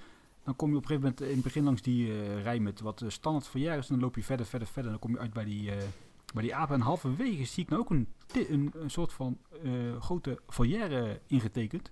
Dan 0.45 0.57
kom 0.57 0.71
je 0.71 0.77
op 0.77 0.83
een 0.83 0.89
gegeven 0.89 1.09
moment 1.11 1.31
in 1.31 1.35
het 1.35 1.45
begin 1.45 1.65
langs 1.65 1.83
die 1.83 2.33
rij 2.43 2.61
met 2.61 2.81
wat 2.81 3.05
standaard 3.07 3.47
foyeres. 3.49 3.89
En 3.89 3.95
dan 3.95 4.05
loop 4.05 4.17
je 4.17 4.23
verder, 4.23 4.47
verder, 4.47 4.69
verder. 4.69 4.93
En 4.93 4.99
dan 4.99 5.09
kom 5.09 5.13
je 5.13 5.23
uit 5.23 5.33
bij 5.33 5.45
die, 5.45 5.71
bij 6.35 6.43
die 6.43 6.55
apen. 6.55 6.75
En 6.75 6.81
halverwege 6.81 7.45
zie 7.45 7.63
ik 7.63 7.69
nou 7.69 7.83
ook 7.83 7.91
een, 7.91 8.09
een, 8.33 8.91
soort 8.91 9.13
van 9.13 9.39
grote 9.99 10.41
foyer 10.49 11.21
ingetekend. 11.27 11.91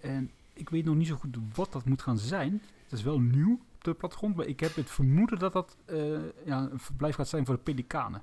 En 0.00 0.30
ik 0.52 0.68
weet 0.68 0.84
nog 0.84 0.94
niet 0.94 1.06
zo 1.06 1.16
goed 1.16 1.36
wat 1.54 1.72
dat 1.72 1.84
moet 1.84 2.02
gaan 2.02 2.18
zijn. 2.18 2.62
Het 2.82 2.92
is 2.92 3.02
wel 3.02 3.20
nieuw 3.20 3.60
de 3.92 3.98
plattegrond, 3.98 4.36
maar 4.36 4.46
ik 4.46 4.60
heb 4.60 4.74
het 4.74 4.90
vermoeden 4.90 5.38
dat 5.38 5.52
dat 5.52 5.76
eh, 5.84 5.98
ja, 6.44 6.68
een 6.70 6.78
verblijf 6.80 7.14
gaat 7.14 7.28
zijn 7.28 7.46
voor 7.46 7.54
de 7.54 7.60
pelikanen. 7.60 8.22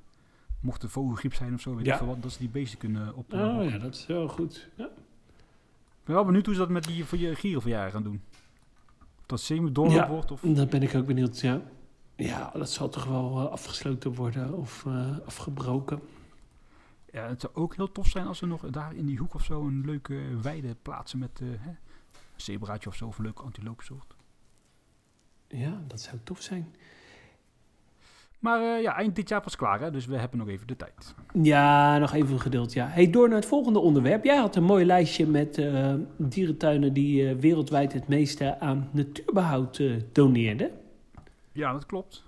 Mocht 0.59 0.83
er 0.83 0.89
vogelgriep 0.89 1.33
zijn 1.33 1.53
of 1.53 1.61
zo, 1.61 1.75
weet 1.75 1.85
Ja. 1.85 1.91
ik 1.91 1.97
veel 1.97 2.07
wat, 2.07 2.21
dat 2.21 2.31
ze 2.31 2.39
die 2.39 2.49
beesten 2.49 2.77
kunnen 2.79 3.15
op. 3.15 3.33
Oh 3.33 3.69
ja, 3.69 3.77
dat 3.77 3.95
is 3.95 4.05
wel 4.05 4.27
goed. 4.27 4.69
Ja. 4.75 4.85
Ik 4.85 6.09
ben 6.09 6.15
wel 6.15 6.25
benieuwd 6.25 6.45
hoe 6.45 6.53
ze 6.53 6.59
dat 6.59 6.69
met 6.69 6.83
die 6.83 7.05
voor 7.05 7.17
je 7.17 7.35
gierenverjaren 7.35 7.91
gaan 7.91 8.03
doen. 8.03 8.21
Of 9.19 9.25
dat 9.25 9.39
semi-doorloop 9.39 9.95
Ja. 9.95 10.09
wordt 10.09 10.31
of... 10.31 10.41
Dan 10.41 10.67
ben 10.69 10.81
ik 10.83 10.95
ook 10.95 11.05
benieuwd, 11.05 11.39
ja. 11.39 11.61
Ja, 12.15 12.51
dat 12.53 12.69
zal 12.69 12.89
toch 12.89 13.05
wel 13.05 13.39
eh, 13.39 13.51
afgesloten 13.51 14.13
worden 14.13 14.53
of 14.53 14.85
eh, 14.85 15.17
afgebroken. 15.25 15.99
Ja, 17.11 17.27
het 17.27 17.41
zou 17.41 17.53
ook 17.55 17.75
heel 17.75 17.91
tof 17.91 18.07
zijn 18.07 18.27
als 18.27 18.37
ze 18.37 18.45
nog 18.45 18.61
daar 18.69 18.95
in 18.95 19.05
die 19.05 19.17
hoek 19.17 19.33
of 19.33 19.43
zo 19.43 19.61
een 19.61 19.85
leuke 19.85 20.21
weide 20.41 20.75
plaatsen 20.81 21.19
met 21.19 21.39
hè, 21.39 21.45
een 21.69 21.77
zebraatje 22.35 22.89
of 22.89 22.95
zo, 22.95 23.07
of 23.07 23.17
een 23.17 23.23
leuke 23.23 23.41
antiloopsoort. 23.41 24.15
Ja, 25.53 25.81
dat 25.87 26.01
zou 26.01 26.17
tof 26.23 26.41
zijn. 26.41 26.75
Maar 28.39 28.75
eh, 28.75 28.81
ja, 28.81 28.95
eind 28.95 29.15
dit 29.15 29.29
jaar 29.29 29.41
pas 29.41 29.55
klaar, 29.55 29.79
hè, 29.81 29.91
dus 29.91 30.05
we 30.05 30.17
hebben 30.17 30.37
nog 30.39 30.47
even 30.47 30.67
de 30.67 30.75
tijd. 30.75 31.15
Ja, 31.41 31.97
nog 31.97 32.13
even 32.13 32.39
geduld, 32.39 32.73
ja. 32.73 32.87
Hey, 32.87 33.09
door 33.09 33.27
naar 33.27 33.37
het 33.37 33.45
volgende 33.45 33.79
onderwerp. 33.79 34.23
Jij 34.23 34.37
had 34.37 34.55
een 34.55 34.63
mooi 34.63 34.85
lijstje 34.85 35.27
met 35.27 35.57
eh, 35.57 35.93
dierentuinen 36.17 36.93
die 36.93 37.29
eh, 37.29 37.35
wereldwijd 37.35 37.93
het 37.93 38.07
meeste 38.07 38.59
aan 38.59 38.89
natuurbehoud 38.91 39.79
eh, 39.79 40.01
doneerden. 40.11 40.71
Ja, 41.51 41.71
dat 41.71 41.85
klopt. 41.85 42.23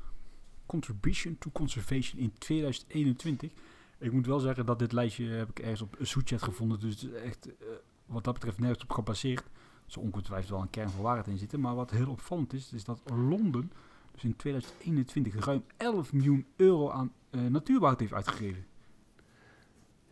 Contribution 0.66 1.38
to 1.40 1.50
Conservation 1.52 2.22
in 2.22 2.34
2021. 2.38 3.52
Ik 4.00 4.12
moet 4.12 4.26
wel 4.26 4.40
zeggen 4.40 4.66
dat 4.66 4.80
dit 4.80 4.92
lijstje 4.92 5.26
heb 5.26 5.50
ik 5.50 5.60
ergens 5.60 5.82
op 5.82 5.96
Zoetchat 6.00 6.42
gevonden. 6.42 6.80
Dus 6.80 7.02
het 7.02 7.12
is 7.14 7.22
echt 7.22 7.48
eh, 7.48 7.68
wat 8.06 8.24
dat 8.24 8.34
betreft 8.34 8.60
nergens 8.60 8.84
op 8.84 8.92
gebaseerd. 8.92 9.44
Zal 9.86 10.04
ongetwijfeld 10.04 10.50
wel 10.50 10.62
een 10.62 10.70
kern 10.70 10.90
van 10.90 11.02
waarheid 11.02 11.28
in 11.28 11.38
zitten. 11.38 11.60
Maar 11.60 11.76
wat 11.76 11.92
heel 11.92 12.10
opvallend 12.10 12.54
is, 12.54 12.74
is 12.74 12.84
dat 12.84 13.02
Londen 13.06 13.72
dus 14.12 14.24
in 14.24 14.36
2021 14.36 15.46
ruim 15.46 15.64
11 15.78 16.14
miljoen 16.14 16.46
euro 16.56 16.90
aan 16.90 17.12
natuurbehoud 17.50 18.00
heeft 18.00 18.14
uitgegeven. 18.14 18.66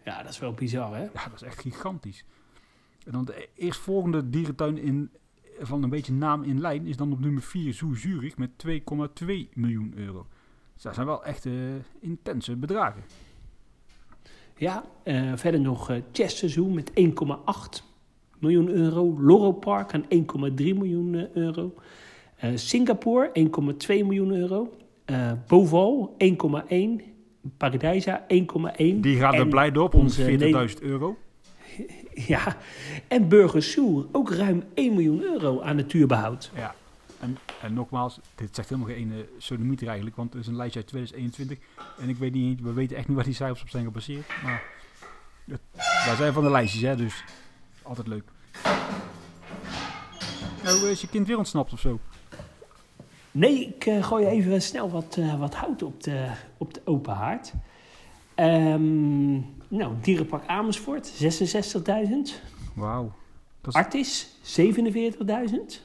Ja, 0.04 0.24
dat 0.24 0.32
is 0.32 0.40
wel 0.40 0.54
bizar, 0.54 0.96
hè? 0.96 1.02
Ja, 1.02 1.24
dat 1.30 1.34
is 1.36 1.42
echt 1.42 1.60
gigantisch. 1.60 2.26
En 3.06 3.12
dan 3.12 3.26
de 3.26 3.50
eerstvolgende 3.56 4.30
dierentuin 4.30 4.78
in, 4.78 5.12
van 5.60 5.84
een 5.84 5.90
beetje 5.90 6.14
naam 6.14 6.44
in 6.44 6.62
lijn 6.62 6.88
is 6.88 6.98
dan 6.98 7.12
op 7.12 7.20
nummer 7.20 7.42
4 7.42 7.74
Zoo 7.74 7.94
Zurich 7.94 8.38
met 8.38 8.50
2,2 8.68 9.26
miljoen 9.54 9.94
euro. 9.96 10.28
Dus 10.74 10.84
dat 10.84 10.94
zijn 10.94 11.08
wel 11.08 11.26
echt 11.26 11.46
eh, 11.46 11.54
intense 12.00 12.56
bedragen. 12.56 13.04
Ja, 14.58 14.84
eh, 15.04 15.32
verder 15.36 15.60
nog 15.60 16.00
Chester 16.12 16.50
Zoo 16.50 16.70
met 16.70 16.92
1,8 16.94 17.84
miljoen 18.44 18.70
euro. 18.70 19.18
Loro 19.20 19.52
Park 19.52 19.94
aan 19.94 20.04
1,3 20.04 20.08
miljoen 20.56 21.16
eh, 21.16 21.24
euro. 21.34 21.74
Eh, 22.36 22.50
Singapore 22.56 23.32
1,2 23.34 23.88
miljoen 23.88 24.32
euro. 24.32 24.74
Eh 25.06 25.32
Boval 25.48 26.16
1,1. 26.18 27.04
Paradijsa 27.58 28.26
1,1. 28.28 28.36
Die 28.78 29.18
gaan 29.18 29.34
er 29.34 29.48
blij 29.48 29.76
op, 29.76 29.94
onze 29.94 30.38
140.000 30.76 30.82
euro. 30.82 31.18
Ja, 32.28 32.58
en 33.08 33.28
Burger 33.28 33.62
Zoo 33.62 34.08
ook 34.12 34.32
ruim 34.32 34.64
1 34.74 34.94
miljoen 34.94 35.22
euro 35.22 35.62
aan 35.62 35.76
natuurbehoud. 35.76 36.52
Ja. 36.56 36.76
En, 37.20 37.38
en 37.62 37.74
nogmaals, 37.74 38.20
dit 38.36 38.56
zegt 38.56 38.70
helemaal 38.70 38.90
geen 38.96 39.26
ene 39.50 39.86
eigenlijk, 39.86 40.16
want 40.16 40.34
het 40.34 40.42
is 40.42 40.48
een 40.48 40.56
lijstje 40.56 40.80
uit 40.80 40.88
2021. 40.88 41.58
En 42.00 42.10
ik 42.10 42.18
weet 42.18 42.34
niet, 42.34 42.62
we 42.62 42.74
weten 42.74 42.98
echt 42.98 43.08
niet 43.08 43.16
waar 43.16 43.26
die 43.26 43.34
cijfers 43.34 43.62
op 43.62 43.70
zijn 43.70 43.84
gebaseerd. 43.84 44.28
Maar 44.44 44.64
het, 45.46 45.62
wij 46.06 46.16
zijn 46.16 46.34
van 46.34 46.44
de 46.44 46.52
lijstjes, 46.52 46.82
hè, 46.82 46.96
dus 46.96 47.24
altijd 47.84 48.08
leuk. 48.08 48.24
Nou, 50.64 50.90
is 50.90 51.02
je 51.02 51.08
kind 51.08 51.28
weer 51.28 51.38
ontsnapt 51.38 51.74
of 51.74 51.80
zo? 51.80 52.00
Nee, 53.32 53.68
ik 53.68 53.86
eh, 53.86 54.04
gooi 54.04 54.26
even 54.26 54.62
snel 54.62 54.90
wat, 54.90 55.18
eh, 55.18 55.40
wat 55.40 55.56
hout 55.56 55.84
op 55.84 56.04
de, 56.04 56.32
op 56.58 56.74
de 56.74 56.82
open 56.86 57.14
haard. 57.14 57.54
Ehm, 58.36 59.34
nou, 59.68 59.94
Dierenpark 60.02 60.48
Amersfoort, 60.48 61.08
66.000. 61.08 62.42
Wauw. 62.76 63.14
Is, 63.68 63.74
Artis, 63.74 64.36
47.000. 64.42 65.82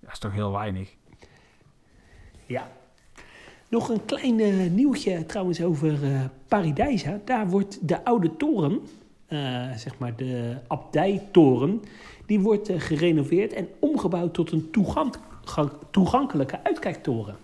dat 0.00 0.12
is 0.12 0.18
toch 0.18 0.32
heel 0.32 0.52
weinig. 0.52 0.94
Ja. 2.46 2.70
Nog 3.68 3.88
een 3.88 4.04
klein 4.04 4.40
eh, 4.40 4.70
nieuwtje 4.70 5.26
trouwens 5.26 5.62
over 5.62 6.04
eh 6.04 6.24
Paradijsa. 6.48 7.20
Daar 7.24 7.48
wordt 7.48 7.88
de 7.88 8.04
oude 8.04 8.36
toren, 8.36 8.72
eh, 8.72 8.78
zeg 9.76 9.98
maar 9.98 10.16
de 10.16 10.56
abdijtoren, 10.66 11.82
die 12.26 12.40
wordt 12.40 12.68
eh, 12.68 12.80
gerenoveerd 12.80 13.52
en 13.52 13.68
omgebouwd 13.78 14.34
tot 14.34 14.52
een 14.52 14.70
toegankelijke 15.90 16.64
uitkijktoren. 16.64 17.36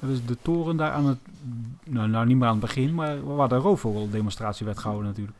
Dat 0.00 0.10
is 0.10 0.24
de 0.26 0.36
toren 0.42 0.76
daar 0.76 0.90
aan 0.90 1.06
het, 1.06 1.18
nou, 1.84 2.08
nou 2.08 2.26
niet 2.26 2.36
meer 2.36 2.46
aan 2.46 2.56
het 2.56 2.60
begin, 2.60 2.94
maar 2.94 3.34
waar 3.34 3.48
de 3.48 3.56
roofvogeldemonstratie 3.56 4.66
werd 4.66 4.78
gehouden 4.78 5.08
natuurlijk. 5.08 5.36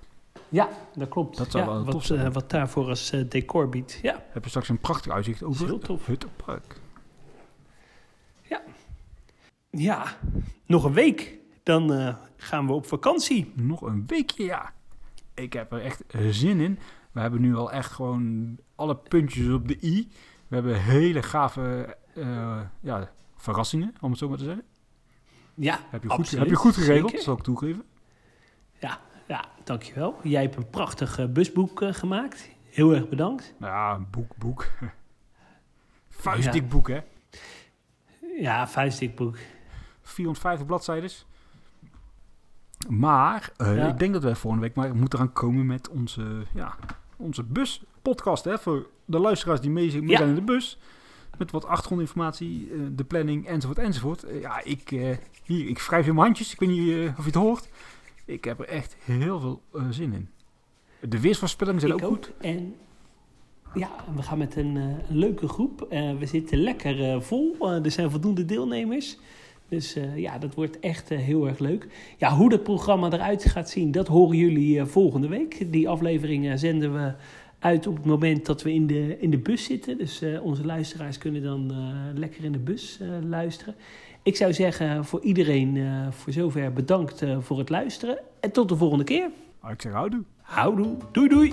Ja, 0.49 0.69
dat 0.97 1.09
klopt. 1.09 1.37
Dat 1.37 1.51
zou 1.51 1.65
ja, 1.65 1.71
wel 1.71 1.85
wat, 1.85 2.11
eh, 2.11 2.33
wat 2.33 2.51
daarvoor 2.51 2.89
als 2.89 3.11
eh, 3.11 3.21
decor 3.29 3.69
biedt. 3.69 3.99
Ja, 4.03 4.23
Heb 4.31 4.43
je 4.43 4.49
straks 4.49 4.69
een 4.69 4.79
prachtig 4.79 5.13
uitzicht 5.13 5.43
over 5.43 5.67
heel 5.67 5.79
tof. 5.79 6.07
Huttenpark. 6.07 6.81
ja, 9.71 10.17
nog 10.67 10.85
een 10.85 10.93
week. 10.93 11.39
Dan 11.63 11.93
eh, 11.93 12.15
gaan 12.37 12.67
we 12.67 12.73
op 12.73 12.87
vakantie. 12.87 13.53
Nog 13.55 13.83
een 13.83 14.05
weekje, 14.07 14.45
ja. 14.45 14.73
Ik 15.43 15.53
heb 15.53 15.73
er 15.73 15.81
echt 15.83 16.05
zin 16.31 16.61
in. 16.61 16.79
We 17.13 17.21
hebben 17.21 17.41
nu 17.41 17.57
al 17.57 17.73
echt 17.73 17.93
gewoon 17.93 18.57
alle 18.75 18.97
puntjes 18.97 19.49
op 19.49 19.69
de 19.69 19.79
i. 19.83 20.09
We 20.49 20.55
hebben 20.55 20.83
hele 20.83 21.23
gave 21.23 21.97
eh, 22.15 22.61
ja, 22.81 23.11
verrassingen, 23.37 23.95
om 24.01 24.11
het 24.11 24.19
zo 24.19 24.29
maar 24.29 24.39
te 24.39 24.45
zeggen. 24.45 24.65
Ja, 25.55 25.81
Heb 25.91 26.03
je 26.03 26.09
goed, 26.09 26.31
heb 26.31 26.49
je 26.49 26.55
goed 26.55 26.77
geregeld, 26.77 27.11
zeker. 27.11 27.25
zal 27.25 27.37
ik 27.37 27.43
toegeven. 27.43 27.85
Ja, 28.79 29.01
ja, 29.29 29.45
dankjewel. 29.65 30.19
Jij 30.23 30.43
hebt 30.43 30.57
een 30.57 30.71
prachtig 30.71 31.19
eh, 31.19 31.27
busboek 31.27 31.83
eh, 31.83 31.93
gemaakt. 31.93 32.51
Heel 32.71 32.95
erg 32.95 33.09
bedankt. 33.09 33.55
Nou 33.59 33.73
ja, 33.73 33.95
een 33.95 34.07
boek, 34.11 34.37
boek. 34.37 34.71
Vuistdik 36.09 36.69
boek, 36.69 36.89
hè. 36.89 37.01
Ja, 38.39 38.69
vuistdikboek. 38.69 39.37
450 40.03 40.67
bladzijden. 40.67 41.11
Maar 42.89 43.53
eh, 43.57 43.77
Ja. 43.77 43.89
ik 43.89 43.99
denk 43.99 44.13
dat 44.13 44.23
wij 44.23 44.35
volgende 44.35 44.67
week 44.67 44.77
maar 44.77 44.95
moeten 44.97 45.19
gaan 45.19 45.33
komen 45.33 45.67
met 45.67 45.89
onze, 45.89 46.23
ja, 46.55 46.77
onze 47.17 47.43
buspodcast. 47.45 48.45
Hè, 48.45 48.59
voor 48.59 48.87
de 49.05 49.19
luisteraars 49.19 49.61
die 49.61 49.71
mee, 49.71 49.93
mee 50.01 50.09
Ja. 50.11 50.17
zijn 50.17 50.29
in 50.29 50.35
de 50.35 50.43
bus. 50.43 50.79
Met 51.39 51.51
wat 51.51 51.65
achtergrondinformatie, 51.65 52.69
eh, 52.73 52.79
de 52.93 53.05
planning 53.05 53.47
enzovoort 53.47 53.79
enzovoort. 53.79 54.23
Eh, 54.23 54.41
ja, 54.41 54.65
ik, 54.65 54.89
hier, 55.45 55.69
ik 55.69 55.79
wrijf 55.79 56.07
in 56.07 56.15
mijn 56.15 56.27
handjes. 56.27 56.53
Ik 56.53 56.59
weet 56.61 56.69
niet 56.69 57.09
of 57.09 57.17
je 57.17 57.23
het 57.25 57.35
hoort. 57.35 57.69
Ik 58.25 58.45
heb 58.45 58.59
er 58.61 58.67
echt 58.69 58.97
heel 59.05 59.41
veel 59.41 59.63
zin 59.91 60.13
in. 60.13 60.29
De 61.09 61.21
weersvoorspellingen 61.21 61.81
zijn 61.81 61.93
Ik 61.93 62.03
ook, 62.05 62.11
goed. 62.11 62.33
En 62.41 62.75
ja, 63.75 63.91
we 64.15 64.23
gaan 64.23 64.39
met 64.39 64.57
een, 64.57 64.75
een 64.77 65.01
leuke 65.09 65.49
groep. 65.49 65.87
We 66.19 66.27
zitten 66.27 66.59
lekker 66.59 67.23
vol. 67.23 67.57
Er 67.85 67.91
zijn 67.91 68.11
voldoende 68.11 68.45
deelnemers. 68.45 69.19
Dus 69.71 69.95
eh, 69.95 70.17
ja, 70.17 70.39
dat 70.39 70.55
wordt 70.55 70.81
echt 70.81 71.11
eh, 71.11 71.19
heel 71.19 71.49
erg 71.49 71.59
leuk. 71.59 71.87
Ja, 72.19 72.35
hoe 72.35 72.53
het 72.53 72.63
programma 72.63 73.11
eruit 73.11 73.45
gaat 73.45 73.71
zien, 73.71 73.93
dat 73.93 74.07
horen 74.07 74.37
jullie 74.37 74.81
eh, 74.81 74.87
volgende 74.87 75.29
week. 75.29 75.73
Die 75.73 75.89
afleveringen 75.89 76.59
zenden 76.59 76.93
we 76.93 77.13
uit 77.59 77.87
op 77.87 77.97
het 77.97 78.05
moment 78.05 78.47
dat 78.47 78.63
we 78.63 78.73
in 78.73 78.87
de, 78.87 79.17
in 79.21 79.31
de 79.31 79.39
bus 79.39 79.65
zitten. 79.65 79.99
Dus 79.99 80.23
onze 80.43 80.65
luisteraars 80.65 81.19
kunnen 81.19 81.43
dan 81.43 81.73
lekker 82.15 82.45
in 82.45 82.53
de 82.53 82.59
bus 82.59 83.01
luisteren. 83.29 83.75
Ik 84.23 84.37
zou 84.37 84.53
zeggen 84.53 85.05
voor 85.05 85.23
iedereen 85.23 85.79
voor 86.11 86.33
zover 86.33 86.73
bedankt 86.73 87.25
voor 87.39 87.59
het 87.59 87.69
luisteren. 87.69 88.19
En 88.41 88.53
tot 88.53 88.69
de 88.69 88.77
volgende 88.77 89.05
keer. 89.05 89.31
Ah, 89.61 89.71
ik 89.71 89.83
zeg 89.83 89.93
houdoe. 89.93 90.23
Houdoe. 90.41 90.97
Doei 91.13 91.29
doei. 91.29 91.53